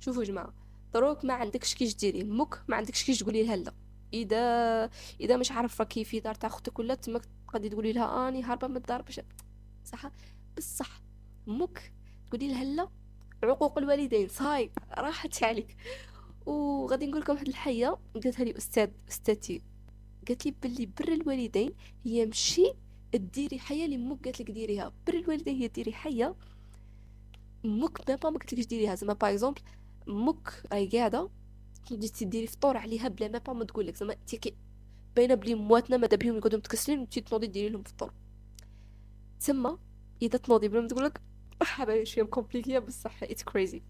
شوفوا 0.00 0.24
جماعة 0.24 0.52
دروك 0.94 1.24
ما 1.24 1.34
عندكش 1.34 1.74
كيش 1.74 1.94
ديري 1.96 2.22
أمك 2.22 2.62
ما 2.68 2.76
عندكش 2.76 3.04
كيش 3.04 3.18
تقولي 3.18 3.42
لها 3.42 3.56
لا. 3.56 3.72
إذا 4.14 4.90
إذا 5.20 5.36
مش 5.36 5.52
عارفة 5.52 5.84
كيف 5.84 6.08
في 6.08 6.20
دار 6.20 6.34
تاع 6.34 6.48
أختك 6.48 6.78
ولا 6.78 6.94
تمك 6.94 7.22
غادي 7.54 7.68
تقولي 7.68 7.92
لها 7.92 8.28
أني 8.28 8.42
هاربه 8.42 8.66
من 8.68 8.76
الدار 8.76 9.02
باش 9.02 9.20
صح؟ 9.84 10.10
بصح 10.56 11.00
أمك 11.48 11.92
تقولي 12.26 12.48
لها 12.48 12.64
لا 12.64 12.88
عقوق 13.44 13.78
الوالدين. 13.78 14.28
صاي 14.28 14.70
راحت 14.98 15.42
عليك. 15.44 15.76
وغادي 16.46 17.06
نقول 17.06 17.20
لكم 17.20 17.32
واحد 17.32 17.48
الحية. 17.48 17.98
قالتها 18.14 18.44
لي 18.44 18.56
أستاذ 18.56 18.90
أستاذتي. 19.08 19.62
قالت 20.28 20.46
لي 20.46 20.54
باللي 20.62 20.86
بر 20.86 21.12
الوالدين 21.12 21.72
هي 22.04 22.26
مشي 22.26 22.72
ديري 23.14 23.58
حيه 23.58 23.84
اللي 23.84 23.96
أمك 23.96 24.24
قالت 24.24 24.40
لك 24.40 24.50
ديريها. 24.50 24.92
بر 25.06 25.14
الوالدين 25.14 25.56
هي 25.56 25.68
ديري 25.68 25.92
حيه 25.92 26.34
أمك 27.64 28.10
ما 28.10 28.16
قالت 28.16 28.52
لكش 28.52 28.66
ديريها. 28.66 28.94
زعما 28.94 29.12
par 29.12 29.30
exemple 29.30 29.60
أمك 30.08 30.62
راهي 30.72 30.88
قاعدة 30.88 31.30
تنوضي 31.86 32.08
تديري 32.08 32.46
فطور 32.46 32.76
عليها 32.76 33.08
بلا 33.08 33.28
ما 33.28 33.52
ما 33.52 33.64
تقول 33.64 33.86
لك 33.86 33.96
زعما 33.96 34.14
تيكي 34.26 34.54
باينة 35.16 35.34
بلي 35.34 35.54
مواتنا 35.54 35.96
ماذا 35.96 36.16
بهم 36.16 36.36
يقعدوا 36.36 36.58
متكسلين 36.58 36.98
وانتي 36.98 37.20
تنوضي 37.20 37.46
ديري 37.46 37.68
لهم 37.68 37.82
فطور. 37.82 38.12
تما 39.46 39.78
إذا 40.22 40.38
تنوضي 40.38 40.68
بلا 40.68 40.80
ما 40.80 40.88
تقول 40.88 41.04
لك 41.04 41.20
حبايبي 41.62 42.06
شوية 42.06 42.24
compliqué 42.24 42.78
بصح 42.78 43.22
it's 43.22 43.42
crazy 43.42 43.82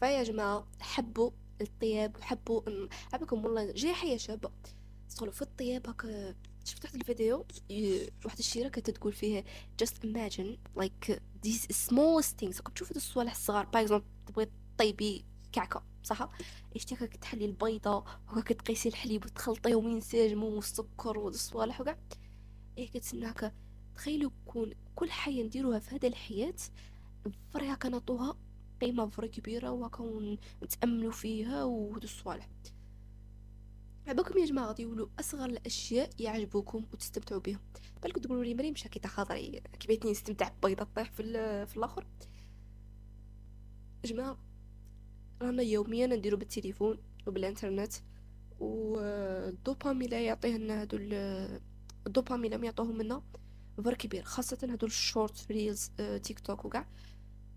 فيا 0.00 0.22
جماعة 0.22 0.66
حبوا 0.80 1.30
الطياب 1.60 2.16
وحبوا 2.16 2.88
عبكم 3.12 3.44
والله 3.44 3.72
جاي 3.72 3.94
حياة 3.94 4.16
شابة. 4.16 4.50
تدخلوا 5.08 5.32
في 5.32 5.42
الطياب 5.42 5.88
هكا 5.88 6.34
شفت 6.64 6.84
واحد 6.84 6.94
الفيديو 6.94 7.46
واحد 8.24 8.38
الشيرة 8.38 8.68
كانت 8.68 8.90
تقول 8.90 9.12
فيها 9.12 9.44
just 9.82 9.94
imagine 10.04 10.80
like 10.82 11.12
these 11.46 11.66
smallest 11.88 12.44
things. 12.44 12.62
كنت 12.62 12.74
تشوفوا 12.74 12.96
الصوالح 12.96 13.32
الصغار 13.32 13.64
باغ 13.64 13.82
اكزومبل 13.82 14.04
تبغي 14.26 14.46
طيبي 14.78 15.24
كعكة 15.52 15.82
صح؟ 16.02 16.30
اشتي 16.76 16.94
هكاك 16.94 17.16
تحلي 17.16 17.44
البيضة 17.44 18.04
وهكاك 18.28 18.62
تقيسي 18.62 18.88
الحليب 18.88 19.24
وتخلطيه 19.24 19.74
وينسجموا 19.74 20.50
والسكر 20.50 21.18
والصوالح 21.18 21.80
وكاع. 21.80 21.98
إيه 22.78 22.90
كتسنى 22.90 23.30
هكا. 23.30 23.52
تخيلوا 23.94 24.30
كون 24.46 24.70
كل 24.94 25.10
حاجة 25.10 25.42
نديروها 25.42 25.78
في 25.78 25.94
هذا 25.94 26.08
الحياة 26.08 26.54
فري 27.50 27.72
هكا 27.72 28.34
قيمة 28.80 29.08
فري 29.08 29.28
كبيرة 29.28 29.70
وهكا 29.70 30.36
نتاملوا 30.62 31.12
فيها 31.12 31.64
وهاد 31.64 32.02
الصوالح. 32.02 32.48
عباكم 34.06 34.38
يا 34.38 34.46
جماعة 34.46 34.66
غادي 34.66 34.82
يقولوا 34.82 35.08
أصغر 35.20 35.44
الأشياء 35.44 36.10
يعجبوكم 36.18 36.84
وتستمتعوا 36.92 37.40
بهم 37.40 37.60
بالكم 38.02 38.20
تقولوا 38.20 38.44
لي 38.44 38.54
مريم 38.54 38.72
مشاكي 38.72 38.98
تخاطري 38.98 39.62
كيفيتني 39.80 40.10
نستمتع 40.10 40.48
ببيضة 40.62 40.86
طيح 40.96 41.10
في, 41.10 41.22
في 41.66 41.76
الآخر؟ 41.76 42.06
جماعة 44.04 44.38
رانا 45.42 45.62
يوميا 45.62 46.06
نديرو 46.06 46.36
بالتليفون 46.36 46.98
وبالإنترنت 47.26 47.92
والدوبامين 48.60 50.10
لا 50.10 50.20
يعطيه 50.20 50.56
لنا 50.56 50.80
هادو 50.80 50.98
الدوبامين 52.06 52.54
لم 52.54 52.64
يعطوهم 52.64 53.02
لنا 53.02 53.22
فر 53.84 53.94
كبير 53.94 54.22
خاصة 54.22 54.58
هادو 54.62 54.86
ال 54.86 55.46
shorts 55.50 55.90
reels 56.22 56.40
TikTok 56.40 56.64
وكاع. 56.64 56.88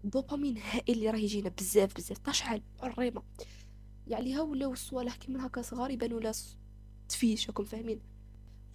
الدوبامين 0.03 0.57
هائل 0.57 0.95
اللي 0.95 1.09
راه 1.09 1.17
يجينا 1.17 1.49
بزاف 1.49 1.95
بزاف. 1.95 2.17
تشعل 2.17 2.61
الريمة 2.83 3.23
يعني 4.07 4.35
ها 4.35 4.41
ولاو 4.41 4.73
الصوالح 4.73 5.15
كيما 5.15 5.45
هكا 5.45 5.61
صغار 5.61 5.91
يبانو 5.91 6.19
لا 6.19 6.31
تفيش 7.09 7.47
راكم 7.47 7.63
فاهمين. 7.63 7.99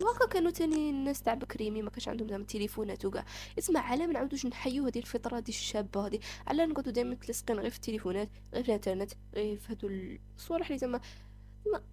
وهكا 0.00 0.26
كانوا 0.26 0.50
تاني 0.50 0.90
الناس 0.90 1.22
تاع 1.22 1.34
بكري 1.34 1.58
mais 1.58 1.82
ما 1.82 1.90
كانش 1.90 2.08
عندهم 2.08 2.28
زعما 2.28 2.44
تليفونات 2.44 3.04
وكاع 3.04 3.24
اسمع 3.58 3.80
على 3.80 4.06
ما 4.06 4.12
نعاودوش 4.12 4.46
نحيو 4.46 4.84
هذه 4.84 4.98
الفطرة 4.98 5.40
دي 5.40 5.52
الشابة 5.52 6.06
هذه 6.06 6.18
على 6.46 6.66
نقعدوا 6.66 6.92
دائما 6.92 7.10
متلصقين 7.10 7.58
غير 7.58 7.70
في 7.70 7.76
التليفونات 7.76 8.28
غير 8.54 8.62
في 8.62 8.68
الإنترنت 8.68 9.12
غير 9.34 9.56
في 9.56 9.72
هادو 9.72 9.88
الصوالح 10.36 10.66
اللي 10.66 10.78
زعما 10.78 11.00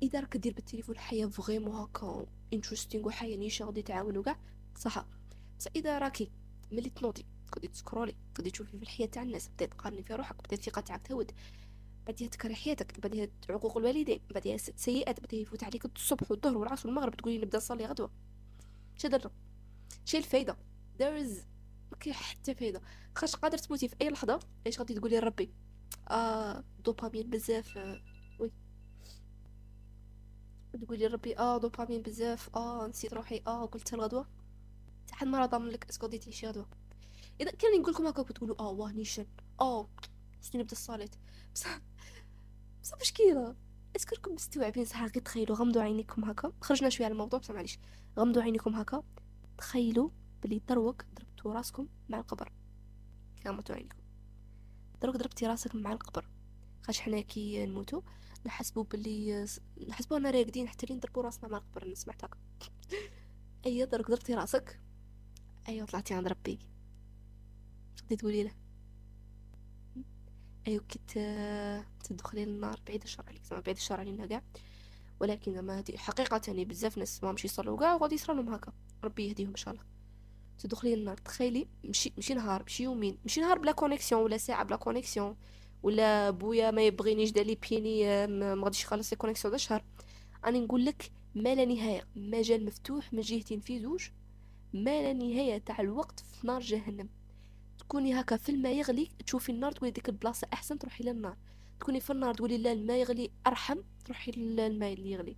إذا 0.03 0.19
راك 0.19 0.37
دير 0.37 0.53
بالتليفون 0.53 0.97
حياة 0.97 1.27
vraiment 1.27 1.75
هكا 1.75 2.25
interesting 2.53 3.07
وحياة 3.07 3.37
نيشة 3.37 3.65
غادي 3.65 3.81
تعاون 3.81 4.17
وكاع 4.17 4.39
صح. 4.77 5.05
بس 5.59 5.69
إذا 5.75 5.99
راكي 5.99 6.31
ملي 6.71 6.89
تنوضي 6.89 7.25
تقعدي 7.47 7.67
تسكرولي 7.67 8.15
تقعدي 8.33 8.51
تشوفي 8.51 8.77
في 8.77 8.83
الحياة 8.83 9.07
تاع 9.07 9.21
الناس 9.21 9.47
بدات 9.47 9.71
تقارني 9.71 10.03
في 10.03 10.13
روحك 10.13 10.35
بدات 10.35 10.53
الثقه 10.53 10.81
تاعك 10.81 11.07
تهود 11.07 11.31
بعديها 12.05 12.29
تكره 12.29 12.53
حياتك 12.53 12.99
بعديها 12.99 13.27
عقوق 13.49 13.77
الوالدين 13.77 14.19
بعديها 14.29 14.57
سيئات 14.57 15.19
بعديها 15.19 15.41
يفوت 15.41 15.63
عليك 15.63 15.85
الصبح 15.85 16.31
والظهر 16.31 16.57
والعصر 16.57 16.87
والمغرب 16.87 17.15
تقولي 17.15 17.37
نبدأ 17.37 17.57
نصلي 17.57 17.85
غدوة. 17.85 18.11
شي 18.97 19.07
درنا 19.07 19.31
شي 20.05 20.17
الفايدة. 20.17 20.57
There 20.99 21.23
is 21.23 21.31
ما 21.91 21.97
كاين 21.99 22.15
حتى 22.15 22.55
فايدة. 22.55 22.81
خاش 23.15 23.35
قادر 23.35 23.57
تموتي 23.57 23.87
في 23.87 23.95
أي 24.01 24.09
لحظة 24.09 24.39
إيش 24.67 24.79
غادي 24.79 24.93
تقولي 24.93 25.19
لربي؟ 25.19 25.49
آه 26.09 26.63
دوبامين 26.85 27.29
بزاف 27.29 27.77
آه. 27.77 28.01
oui. 28.39 28.51
تقولي 30.81 31.07
لربي 31.07 31.37
آه 31.37 31.57
دوبامين 31.57 32.01
بزاف 32.01 32.55
آه 32.55 32.87
نسيت 32.87 33.13
روحي 33.13 33.41
آه 33.47 33.65
قلت 33.65 33.93
الغدوة. 33.93 34.27
حد 35.11 35.27
ما 35.27 35.45
ضامن 35.45 35.69
لك 35.69 35.89
est-ce 35.89 36.00
que 36.00 36.05
غادي 36.05 36.17
تعيشي 36.17 36.47
غدوة. 36.47 36.67
إذا 37.41 37.51
كان 37.51 37.81
نقول 37.81 37.93
لكم 37.93 38.07
هكا 38.07 38.33
تقولوا 38.33 38.59
آه 38.59 38.69
واه 38.69 38.91
نيشان. 38.91 39.25
آه 39.61 39.89
خصني 40.41 40.61
نبدأ 40.61 40.71
الصلاة؟ 40.71 41.09
بصح 41.55 41.79
بصح 42.83 42.97
مشكله 43.01 43.55
est-ce 43.95 44.08
que 44.08 44.15
راكم 44.15 44.33
مستوعبين 44.33 44.85
صح 44.85 45.01
غير 45.01 45.09
تخيلوا 45.09 45.55
غمضوا 45.55 45.81
عينيكم 45.81 46.25
هكا. 46.25 46.51
خرجنا 46.61 46.89
شوية 46.89 47.05
على 47.05 47.13
الموضوع 47.13 47.39
بصح 47.39 47.53
معليش. 47.53 47.79
غمضوا 48.19 48.41
عينيكم 48.41 48.75
هكا. 48.75 49.03
تخيلوا 49.57 50.09
بلي 50.43 50.61
دروك 50.69 51.05
ضربتوا 51.15 51.53
راسكم 51.53 51.87
مع 52.09 52.19
القبر. 52.19 52.51
غمضوا 53.47 53.75
عينيكم. 53.75 53.97
دروك 55.01 55.15
ضربتي 55.15 55.47
راسك 55.47 55.75
مع 55.75 55.91
القبر. 55.91 56.29
خاش 56.83 56.99
حنا 56.99 57.21
كي 57.21 57.65
نموتو 57.65 58.01
نحسبوا 58.45 58.83
بلي 58.83 59.45
نحسبوا 59.87 60.17
أنا 60.17 60.31
راقدين 60.31 60.67
حتى 60.67 60.85
لين 60.85 60.99
ضربوا 60.99 61.23
راسنا 61.23 61.49
مع 61.49 61.57
القبر 61.57 61.85
أنا 61.85 61.95
سمعت 61.95 62.23
هكا. 62.23 62.37
اي 63.65 63.85
دروك 63.85 64.11
ضربتي 64.11 64.33
راسك؟ 64.33 64.79
ايوا 65.67 65.87
طلعتي 65.87 66.13
عند 66.13 66.27
ربي. 66.27 66.59
غادي 68.01 68.15
تقولي 68.15 68.43
له 68.43 68.51
ايوا 70.67 70.83
كنت 70.93 71.11
تدخلي 72.03 72.45
للنار 72.45 72.79
بعيد 72.87 73.03
الشر 73.03 73.23
عليك 73.27 73.43
زعما 73.43 73.61
بعيد 73.61 73.75
الشر 73.77 73.99
علينا 73.99 74.25
كاع 74.25 74.41
ولكن 75.19 75.53
زعما 75.53 75.77
هادي 75.77 75.97
حقيقة 75.97 76.41
يعني 76.47 76.65
بزاف 76.65 76.97
ناس 76.97 77.23
ما 77.23 77.31
مشي 77.31 77.47
يصلوا 77.47 77.77
كاع 77.77 77.93
وغادي 77.93 78.15
يصرى 78.15 78.35
لهم 78.35 78.53
هكا. 78.53 78.73
ربي 79.03 79.27
يهديهم 79.27 79.49
إن 79.49 79.55
شاء 79.55 79.73
الله. 79.73 79.85
تدخلي 80.59 80.95
للنار 80.95 81.17
تخيلي 81.17 81.67
مشي 81.83 82.13
مشي 82.17 82.33
نهار 82.33 82.63
مشي 82.63 82.83
يومين 82.83 83.17
مشي 83.25 83.41
نهار 83.41 83.57
بلا 83.57 83.71
connexion 83.71 84.21
ولا 84.21 84.37
ساعة 84.37 84.63
بلا 84.63 84.75
connexion 84.75 85.35
ولا 85.83 86.29
بويا 86.29 86.71
ما 86.71 86.81
يبغينيش 86.81 87.31
دالي 87.31 87.57
بيني 87.69 88.27
ما 88.27 88.61
غاديش 88.63 88.83
يخلص 88.83 89.11
لي 89.11 89.17
connexion 89.17 89.51
دا 89.51 89.57
شهر. 89.57 89.83
أنا 90.45 90.59
نقول 90.59 90.85
لك 90.85 91.11
ما 91.35 91.55
لا 91.55 91.65
نهاية. 91.65 92.07
مجال 92.15 92.65
مفتوح 92.65 93.13
من 93.13 93.21
جهتين 93.21 93.59
في 93.59 93.79
زوج. 93.79 94.09
ما 94.73 95.01
لا 95.01 95.13
نهاية 95.13 95.57
تاع 95.57 95.81
الوقت 95.81 96.19
في 96.19 96.47
نار 96.47 96.61
جهنم. 96.61 97.09
تكوني 97.79 98.19
هكا 98.19 98.37
في 98.37 98.49
الماء 98.49 98.75
يغلي 98.75 99.09
تشوفي 99.25 99.51
النار 99.51 99.71
تقولي 99.71 99.91
ديك 99.91 100.09
البلاصة 100.09 100.47
أحسن 100.53 100.79
تروحي 100.79 101.03
للنار 101.03 101.37
تكوني 101.79 101.99
في 101.99 102.09
النار 102.09 102.33
تقولي 102.33 102.57
لا 102.57 102.71
الماء 102.71 102.97
يغلي 102.97 103.31
أرحم 103.47 103.77
تروحي 104.05 104.31
للماء 104.31 104.93
اللي 104.93 105.11
يغلي. 105.11 105.37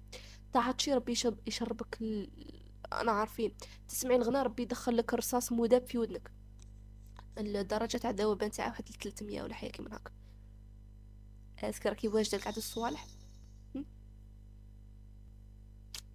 تعطشي 0.54 0.94
ربي 0.94 1.14
يشربك 1.48 2.02
ال... 2.02 2.30
أنا 2.94 3.12
عارفين. 3.12 3.52
تسمعي 3.88 4.16
الغناء 4.16 4.44
ربي 4.44 4.64
يدخل 4.64 4.98
لك 4.98 5.14
رصاص 5.14 5.52
مذاب 5.52 5.86
في 5.88 5.98
ودنك. 5.98 6.32
الدرجة 7.38 7.98
تاع 7.98 8.10
الذوبان 8.10 8.52
تاعها 8.52 8.70
واحد 8.70 8.90
300 8.90 9.42
ولا 9.42 9.54
حاجة 9.54 9.72
كيما 9.72 9.96
هكا. 9.96 10.12
اسكو 11.64 11.90
راكي 11.90 12.08
واجده 12.08 12.38
لك 12.38 12.58
الصوالح. 12.58 13.08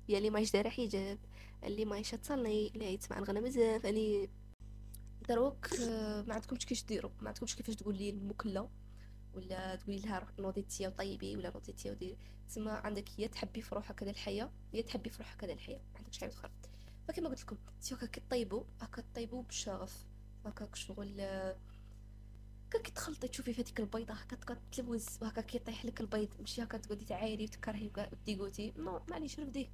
يا 0.09 0.19
اللي 0.19 0.31
مايش 0.31 0.52
دايره 0.52 0.69
حجاب 0.69 1.19
اللي 1.64 1.85
مايش 1.85 2.11
تصلي 2.11 2.69
اللي 2.75 2.95
يسمع 2.95 3.19
الغنى 3.19 3.41
بزاف 3.41 3.87
اللي 3.87 4.29
دروك 5.23 5.75
آه، 5.75 6.23
ما 6.23 6.35
عندكمش 6.35 6.67
كيفاش 6.67 6.85
ديروا؟ 6.85 7.11
ما 7.21 7.29
عندكمش 7.29 7.57
كيفاش 7.57 7.75
تقول 7.76 7.97
لي 7.97 8.11
المكلة؟ 8.11 8.69
ولا 9.35 9.76
تقولي 9.76 9.99
لها 9.99 10.26
نوضي 10.38 10.62
تيا 10.62 10.88
وطيبي 10.88 11.37
ولا 11.37 11.50
نوضي 11.50 11.73
تيا 11.73 11.93
وديري. 11.93 12.17
تسمى 12.49 12.71
عندك 12.71 13.19
يا 13.19 13.26
تحبي 13.26 13.62
في 13.62 13.75
روحك 13.75 14.02
هذا 14.02 14.11
الحياة 14.11 14.50
يا 14.73 14.83
تحبي 14.83 15.11
في 15.11 15.19
روحك 15.19 15.45
هذا 15.45 15.52
الحياة 15.52 15.79
ما 15.93 15.99
عندكش 15.99 16.19
حاجة 16.19 16.31
أخرى. 16.31 16.50
فكما 17.09 17.29
قلت 17.29 17.41
لكم 17.43 17.57
تي 17.81 17.95
هكا 17.95 18.07
كطيبوا 18.07 18.64
هكا 18.81 19.05
طيبوا 19.14 19.43
بشغف 19.43 20.07
هكاك 20.47 20.76
شغل 20.76 21.21
هكا 21.21 22.83
كي 22.83 22.93
تخلطي 22.93 23.29
تشوفي 23.29 23.55
في 23.55 23.62
هذيك 23.62 23.81
البيضة 23.81 24.14
هكا 24.14 24.57
تلوز 24.73 25.07
وهكا 25.23 25.41
كيطيح 25.41 25.85
لك 25.85 26.00
البيض 26.00 26.29
ماشي 26.41 26.62
هكا 26.62 26.79
تقعدي 26.79 27.05
تعايري 27.05 27.45
وتكرهي 27.45 27.91
و 28.12 28.19
dégoûtée 28.19 28.73
non 28.76 29.00
معليش 29.11 29.41
رفديه. 29.41 29.69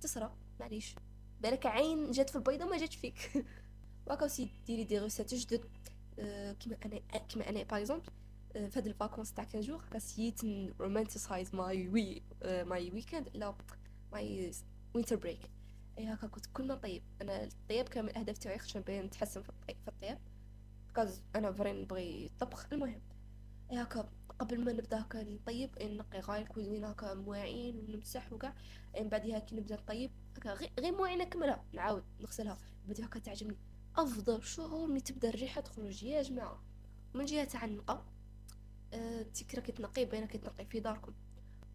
تسرى 0.00 0.32
معليش. 0.60 0.94
بالك 1.40 1.66
عين 1.66 2.10
جات 2.10 2.30
في 2.30 2.36
البيضة 2.36 2.64
ما 2.64 2.78
جاتش 2.78 2.96
فيك. 2.96 3.32
وهكا 4.12 4.28
سي 4.28 4.50
ديري 4.66 4.84
des 4.84 4.98
recettes 4.98 5.34
جدد 5.34 5.64
كيما 6.60 6.76
أنا 6.84 6.98
كيما 7.28 7.48
أنا 7.48 7.62
par 7.62 7.78
exemple 7.78 8.06
هاد 8.56 8.86
ال 8.86 8.91
vacances 8.91 9.32
تاع 9.32 9.44
15 9.44 9.60
jours 9.68 9.84
هكا 9.84 9.98
سيت 9.98 10.40
romanticize 10.80 11.54
my 11.54 11.88
we- 11.88 12.22
my 12.44 12.90
weekend 12.90 13.28
لا 13.34 13.54
my 14.12 14.50
winter 14.94 15.16
break 15.16 15.50
اي 15.98 16.06
هكا 16.14 16.26
كنت 16.26 16.46
كل 16.46 16.68
ما 16.68 16.74
طيب 16.74 17.02
أنا 17.22 17.44
الطياب 17.44 17.88
كان 17.88 18.04
من 18.04 18.10
الاهداف 18.10 18.38
تاعي 18.38 18.58
خشان 18.58 18.82
باين 18.82 19.04
نتحسن 19.04 19.42
في 19.42 19.50
الطياب 19.88 20.18
because 20.88 21.22
أنا 21.36 21.52
vraiment 21.52 21.82
نبغي 21.82 22.26
الطبخ 22.26 22.66
المهم 22.72 23.02
اي 23.72 23.82
هكا 23.82 24.08
قبل 24.38 24.64
ما 24.64 24.72
نبدا 24.72 25.00
هكا 25.00 25.22
نطيب 25.22 25.70
نقي 25.82 26.20
غاي 26.20 26.42
الكوزينه 26.42 26.88
هكا 26.88 27.14
مواعين 27.14 27.78
ونمسح 27.78 28.32
وكاع 28.32 28.54
من 29.00 29.08
بعدها 29.08 29.38
كي 29.38 29.56
نبدا 29.56 29.74
نطيب 29.74 30.10
هكا 30.36 30.54
غير 30.80 30.92
مواعين 30.92 31.18
نكملها 31.18 31.64
نعاود 31.72 32.04
نغسلها 32.20 32.58
بدي 32.88 33.04
هكا 33.04 33.18
تعجبني 33.20 33.56
أفضل 33.96 34.44
شعور 34.44 34.86
ملي 34.86 35.00
تبدأ 35.00 35.28
الريحة 35.28 35.60
تخرج. 35.60 36.02
يا 36.02 36.22
جماعة 36.22 36.62
من 37.14 37.24
جهة 37.24 37.44
تاع 37.44 37.64
النقا 37.64 38.04
أه 38.92 39.22
تيك 39.22 39.54
راكي 39.54 39.72
تنقي 39.72 40.04
باينه 40.04 40.26
كتنقي 40.26 40.66
في 40.66 40.80
داركم. 40.80 41.12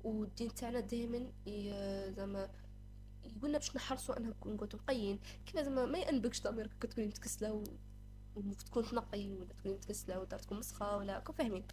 والدين 0.04 0.54
تاعنا 0.56 0.80
دائما 0.80 1.32
زعما 2.12 2.50
يقولنا 3.26 3.58
باش 3.58 3.76
نحرصوا 3.76 4.18
أنها 4.18 4.30
نكون 4.30 4.54
نقيين 4.54 5.20
كيف 5.46 5.60
زعما 5.60 5.86
ما 5.86 5.98
ينبكش 5.98 6.42
ضميرك 6.42 6.72
كتكوني 6.80 7.08
متكسلة 7.08 7.54
و... 7.54 7.64
وتكون 8.36 8.84
تنقي 8.84 9.34
ولا 9.34 9.46
تكوني 9.54 9.76
متكسلة 9.76 10.20
ودارتكم 10.20 10.58
مسخه 10.58 10.98
ولا 10.98 11.20
كون 11.20 11.36
فاهمين. 11.36 11.64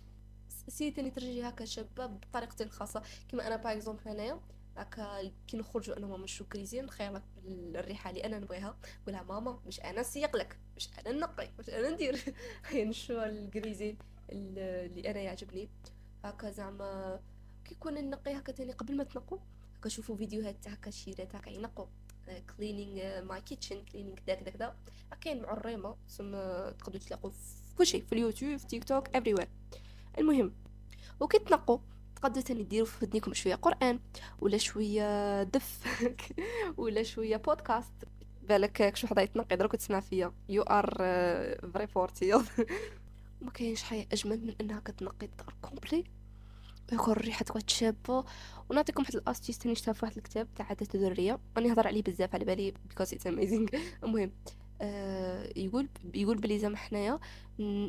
سي 0.69 0.91
ترجعي 0.91 1.49
هكا 1.49 1.65
شابة 1.65 2.07
بطريقتي 2.07 2.65
الخاصه 2.65 3.03
كيما 3.29 3.47
أنا 3.47 3.57
par 3.57 3.73
exemple 3.73 4.09
هنايا 4.09 4.41
هكا 4.77 5.33
كي 5.47 5.57
نخرجوا 5.57 5.97
أنا 5.97 6.07
وماما 6.07 6.27
كريزين 6.53 6.85
نخير 6.85 7.23
الريحة 7.47 8.11
اللي 8.11 8.25
أنا 8.25 8.39
نبغيها 8.39 8.77
نقولها 9.03 9.23
ماما 9.23 9.61
مش 9.67 9.81
أنا 9.81 10.01
نسيق 10.01 10.37
لك 10.37 10.59
مش 10.77 10.89
أنا 11.07 11.19
نقي 11.19 11.51
مش 11.59 11.71
أنا 11.71 11.91
ندير. 11.91 12.35
هي 12.69 12.85
نشوف 12.85 13.17
الكريزين 13.17 13.99
اللي 14.33 15.11
أنا 15.11 15.21
يعجبني. 15.21 15.69
هكا 16.25 16.51
زعما 16.51 17.21
كي 17.65 17.75
يكون 17.75 18.11
نقي 18.11 18.39
هكا 18.39 18.53
تاني 18.53 18.73
قبل 18.73 18.97
ما 18.97 19.05
تنقوا 19.05 19.39
هكا 19.79 19.89
شوفوا 19.89 20.17
فيديوهات 20.17 20.57
تاع 20.63 20.73
هكا 20.73 20.91
شيرات 20.91 21.35
هكا 21.37 21.51
ينقوا 21.51 21.87
cleaning 22.57 23.25
my 23.25 23.41
kitchen 23.41 23.85
cleaning 23.85 24.17
داك 24.27 24.43
داك 24.43 24.57
دا 24.57 24.75
كاين 25.21 25.43
معرمه 25.43 25.97
ثم 26.09 26.33
تقدروا 26.79 27.03
تلاقوا 27.07 27.31
في 27.31 27.75
كل 27.79 27.87
شيء 27.87 28.05
في 28.05 28.13
اليوتيوب 28.13 28.57
في 28.57 28.67
TikTok 28.67 29.09
everywhere. 29.09 29.49
المهم 30.19 30.55
وكي 31.21 31.39
تنقوا 31.39 31.79
تقدروا 32.29 32.45
تاني 32.45 32.63
ديروا 32.63 32.87
في 32.87 33.05
ودنيكم 33.05 33.35
شوية 33.35 33.55
قرآن 33.55 34.01
ولا 34.41 34.59
شوية 34.59 35.43
دف 35.43 35.79
ولا 36.77 37.03
شوية 37.03 37.37
بودكاست 37.37 37.93
بالك 38.49 38.97
شو 38.97 39.07
حدا 39.07 39.23
يتنقي 39.23 39.57
دروك 39.57 39.77
تسمع 39.77 40.01
فيا. 40.01 40.33
you 40.49 40.63
are 40.63 40.95
very 41.75 41.87
forte 41.87 42.33
ما 43.41 43.51
كاينش 43.51 43.83
حاجة 43.83 44.07
أجمل 44.13 44.47
من 44.47 44.55
أنها 44.61 44.81
كتنقي 44.81 45.27
الدار 45.27 45.55
complet. 45.63 46.05
يكون 46.93 47.13
الريحه 47.13 47.45
تكون 47.45 47.63
شابه 47.67 48.25
ونعطيكم 48.71 49.03
واحد 49.03 49.15
ال 49.17 49.23
astuce 49.23 49.59
تاني 49.59 49.75
في 49.75 49.93
واحد 50.03 50.17
الكتاب 50.17 50.49
تاع 50.57 50.67
عادات 50.67 50.95
الذرية. 50.95 51.39
راني 51.57 51.69
نهضر 51.69 51.87
عليه 51.87 52.03
بزاف 52.03 52.35
على 52.35 52.45
بالي 52.45 52.75
because 52.89 53.15
it's 53.15 53.27
amazing 53.27 53.69
المهم 54.05 54.33
يقول 55.57 55.89
يقول 56.15 56.39
بلي 56.39 56.59
زعما 56.59 56.77
حنايا 56.77 57.21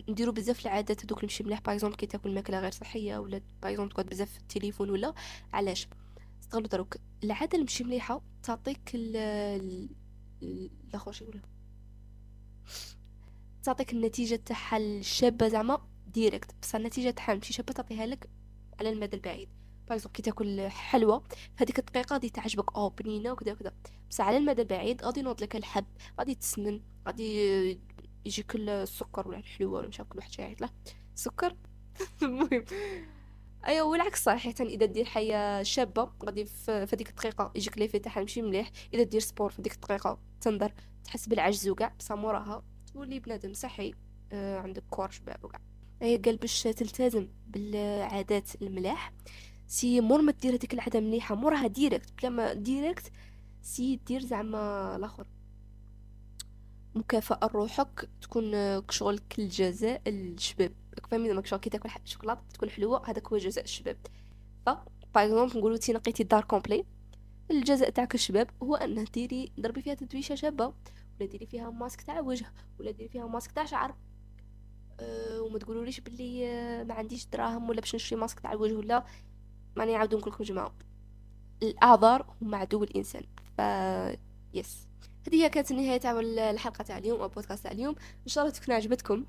نديرو 0.10 0.32
بزاف 0.32 0.66
العادات 0.66 1.06
هذوك 1.06 1.24
ماشي 1.24 1.44
مليح. 1.44 1.60
par 1.62 1.76
exemple 1.76 1.96
كي 1.96 2.06
تاكل 2.06 2.34
ماكلة 2.34 2.60
غير 2.60 2.72
صحية 2.72 3.18
ولا 3.18 3.42
par 3.64 3.72
exemple 3.72 3.92
تقعد 3.92 4.06
بزاف 4.06 4.32
في 4.32 4.40
التليفون 4.40 4.90
ولا 4.90 5.14
علاش؟ 5.54 5.88
استغلوا 6.42 6.68
دروك. 6.68 6.98
العادة 7.24 7.52
اللي 7.54 7.64
ماشي 7.64 7.84
مليحة 7.84 8.22
تعطيك 8.44 8.92
ال 8.96 9.90
الآخر 10.44 11.12
شي 11.12 11.24
يقولها؟ 11.24 11.44
تعطيك 13.64 13.94
النتيجة 13.94 14.36
تاعها 14.36 14.78
الشابة 14.78 15.48
زعما 15.48 15.82
direct 16.14 16.56
بصح 16.62 16.76
النتيجة 16.76 17.10
تاعها 17.10 17.36
ماشي 17.36 17.54
شابة 17.54 17.74
تعطيها 17.74 18.06
لك 18.06 18.30
على 18.80 18.90
المدى 18.90 19.16
البعيد. 19.16 19.50
par 19.90 20.08
كي 20.14 20.22
تاكل 20.22 20.70
حلوى 20.70 21.22
في 21.30 21.64
هذيك 21.64 21.80
الدقيقة 21.80 22.14
غادي 22.14 22.30
تعجبك. 22.30 22.76
أو 22.78 22.90
بنينة 22.90 23.32
وكذا 23.32 23.52
وكذا 23.52 23.72
بس 24.10 24.22
على 24.22 24.38
المدى 24.38 24.62
البعيد 24.62 25.04
غادي 25.04 25.20
ينوض 25.20 25.42
لك 25.42 25.56
الحب 25.56 25.86
غادي 26.20 26.36
تسمن 26.36 26.82
غادي 27.08 27.80
يجيك 28.26 28.56
السكر 28.56 29.28
ولا 29.28 29.38
الحلوى 29.38 29.72
ولا 29.72 29.88
مش 29.88 29.98
كل 29.98 30.18
واحد 30.18 30.32
شايع 30.32 30.56
له. 30.62 30.70
سكر؟ 31.16 31.56
المهم. 32.24 32.66
أيوا 33.68 33.92
والعكس 33.92 34.24
صحيح. 34.24 34.62
إذا 34.62 34.86
دير 34.86 35.06
حياة 35.06 35.64
شابة 35.64 36.10
غادي 36.26 36.46
في 36.46 36.72
هذيك 36.72 37.10
الدقيقة 37.10 37.52
يجيك 37.56 37.78
لي 37.78 37.88
تاعها 37.88 38.20
ماشي 38.20 38.42
مليح. 38.42 38.72
إذا 38.94 39.04
دير 39.04 39.22
sport 39.22 39.50
في 39.52 39.62
هذيك 39.62 39.74
الدقيقة 39.74 40.20
تنظر 40.42 40.74
تحس 41.04 41.28
بالعجز 41.28 41.70
وكاع. 41.70 41.94
بصح 42.00 42.16
موراها 42.16 42.64
تولي 42.94 43.20
بنادم 43.20 43.54
صحي 43.54 43.94
آه 44.32 44.60
عندك 44.60 44.84
corps 44.90 45.10
شباب 45.12 45.44
وكاع. 45.44 45.60
هي 46.02 46.18
قال 46.18 46.38
باش 46.38 46.64
تلتزم 46.64 47.28
بالعادات 47.48 48.62
الملاح. 48.62 49.14
سي 49.68 50.02
مور 50.02 50.22
ما 50.22 50.32
دير 50.32 50.52
هذيك 50.52 50.74
العاده 50.74 51.00
مليحه 51.00 51.36
موراها 51.36 51.68
direct 51.68 52.14
بلا 52.22 52.30
ما 52.30 52.54
direct 52.54 53.12
سي 53.62 53.96
دير 53.96 54.22
زعما 54.22 54.96
الآخر. 54.96 55.28
مكافأة 56.96 57.48
روحك 57.48 58.10
تكون 58.22 58.52
شغل 58.90 59.18
كل 59.18 59.48
جزاء 59.48 60.02
الشباب. 60.08 60.72
فاهمين 61.12 61.32
زعما 61.32 61.46
شغل 61.46 61.60
كي 61.60 61.70
تاكل 61.70 61.90
شوكولاط 62.06 62.40
تكون 62.54 62.70
حلوة 62.70 63.10
هذاك 63.10 63.28
هو 63.28 63.38
جزاء 63.38 63.64
الشباب. 63.64 63.98
ف 64.66 64.70
par 65.16 65.26
exemple 65.26 65.60
نقولوا 65.60 65.78
تي 65.78 65.94
نقيتي 65.94 66.24
الدار 66.24 66.44
complet 66.44 66.86
الجزاء 67.52 67.90
تاعك 67.90 68.16
الشباب 68.16 68.50
هو 68.64 68.76
أنه 68.76 69.04
ديري 69.04 69.52
ضربي 69.60 69.82
فيها 69.82 69.94
تدويشة 69.94 70.36
شابة 70.36 70.74
ولا 71.20 71.30
ديري 71.30 71.46
فيها 71.46 71.70
ماسك 71.70 72.02
تاع 72.02 72.20
وجه 72.20 72.46
ولا 72.80 72.92
ديري 72.92 73.10
فيها 73.10 73.28
ماسك 73.28 73.52
تاع 73.52 73.66
شعر. 73.66 73.96
أه 75.00 75.42
وما 75.42 75.60
تقولوليش 75.60 76.00
بلي 76.00 76.48
أه 76.48 76.84
ما 76.84 76.94
عنديش 76.94 77.26
دراهم 77.26 77.70
ولا 77.70 77.82
باش 77.82 77.96
نشري 77.96 78.20
ماسك 78.20 78.40
تاع 78.40 78.54
الوجه 78.54 78.74
ولا 78.74 79.06
ماني 79.76 79.94
نعاود 79.94 80.16
نقول 80.16 80.34
لكم 80.34 80.44
جماعة. 80.44 80.76
الأعذار 81.64 82.36
هم 82.42 82.56
عدو 82.56 82.84
الإنسان. 82.84 83.24
ف 83.58 83.62
yes 84.54 84.88
هذه 85.28 85.44
هي 85.44 85.50
كانت 85.50 85.72
النهاية 85.72 85.98
تاع 85.98 86.20
الحلقة 86.20 86.84
تاع 86.84 86.98
اليوم 86.98 87.22
أو 87.22 87.28
بودكاست 87.28 87.64
تاع 87.64 87.72
اليوم. 87.72 87.96
إن 88.24 88.28
شاء 88.28 88.44
الله 88.44 88.56
تكون 88.56 88.76
عجبتكم. 88.76 89.26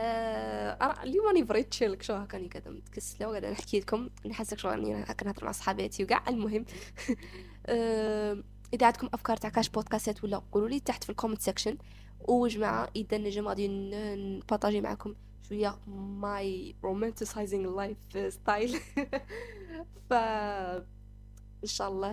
آه 0.00 1.02
اليوم 1.02 1.26
راني 1.26 1.42
pretty 1.42 1.70
chill 1.70 2.04
شو 2.04 2.14
هكا 2.14 2.38
راني 2.38 2.48
قاعدة 2.48 2.70
متكسلة 2.70 3.28
وقاعدة 3.28 3.50
نحكي 3.50 3.80
لكم. 3.80 4.08
نحسك 4.26 4.58
شو 4.58 4.68
راني 4.68 4.94
هكا 4.94 5.26
نهضر 5.26 5.44
مع 5.44 5.52
صحاباتي 5.52 6.04
وكاع. 6.04 6.28
المهم. 6.28 6.64
آه 7.66 8.42
إذا 8.74 8.86
عندكم 8.86 9.08
أفكار 9.14 9.36
تاع 9.36 9.50
كاش 9.50 9.68
بودكاستات 9.68 10.24
ولا 10.24 10.42
قولوا 10.52 10.68
لي 10.68 10.80
تحت 10.80 11.04
في 11.04 11.10
ال 11.10 11.14
comment 11.14 11.40
section 11.42 11.78
وجماعة 12.28 12.88
إذا 12.96 13.18
نجم 13.18 13.48
غادي 13.48 13.68
نبارطاجي 13.68 14.80
معكم 14.80 15.14
شوية 15.48 15.78
my 15.86 16.74
romanticizing 16.84 17.76
lifestyle. 17.76 18.80
ف 20.10 20.12
إن 21.62 21.68
شاء 21.68 21.88
الله 21.88 22.12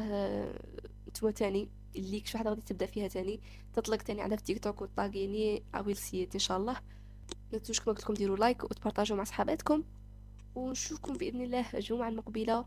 نتوما 1.07 1.31
تاني 1.31 1.69
اللي 1.95 2.19
كش 2.19 2.35
واحدة 2.35 2.49
غادي 2.49 2.61
تبدأ 2.61 2.85
فيها 2.85 3.07
تاني 3.07 3.39
تطلق 3.73 3.97
تاني 3.97 4.21
على 4.21 4.37
في 4.37 4.43
تيك 4.43 4.63
توك 4.63 4.81
وتلاقيني 4.81 5.63
اويل 5.75 5.97
سيت 5.97 6.33
إن 6.33 6.39
شاء 6.39 6.57
الله. 6.57 6.77
لا 7.51 7.59
تنسوش 7.59 7.79
كما 7.79 7.93
قلت 7.93 8.03
لكم 8.03 8.13
ديروا 8.13 8.37
like 8.37 8.63
وتبارطاجوا 8.63 9.17
مع 9.17 9.23
صحاباتكم. 9.23 9.83
ونشوفكم 10.55 11.13
بإذن 11.13 11.41
الله 11.41 11.65
الجمعة 11.73 12.09
المقبلة. 12.09 12.65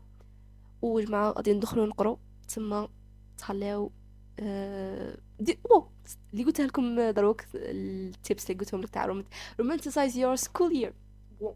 وجماعه 0.81 1.31
غادي 1.31 1.53
ندخلوا 1.53 1.85
نقرو 1.85 2.19
تما 2.47 2.89
تهلاو. 3.37 3.91
دي 5.39 5.59
او 5.71 5.87
اللي 6.33 6.43
قلتها 6.43 6.65
لكم 6.65 7.09
دروك 7.09 7.43
ال 7.55 7.74
tips 7.74 8.51
اللي 8.51 8.59
قلتهم 8.59 8.81
لك 8.81 8.89
تاع 8.89 9.19
romanticize 9.59 10.17
your 10.17 10.35
school 10.35 10.75
year. 10.75 10.93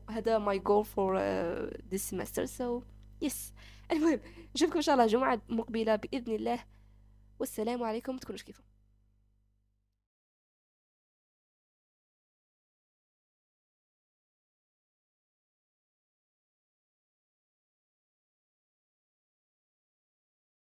هذا 0.09 0.37
my 0.37 0.59
goal 0.59 0.85
for 0.85 1.19
this 1.89 2.09
semester 2.09 2.45
so 2.45 2.81
yes 3.21 3.53
المهم 3.91 4.19
نشوفكم 4.55 4.75
إن 4.75 4.81
شاء 4.81 4.95
الله 4.95 5.07
جمعة 5.07 5.41
مقبلة 5.49 5.95
بإذن 5.95 6.35
الله. 6.35 6.59
والسلام 7.39 7.83
عليكم 7.83 8.17
تكونوش 8.17 8.43
كيفكم 8.43 8.63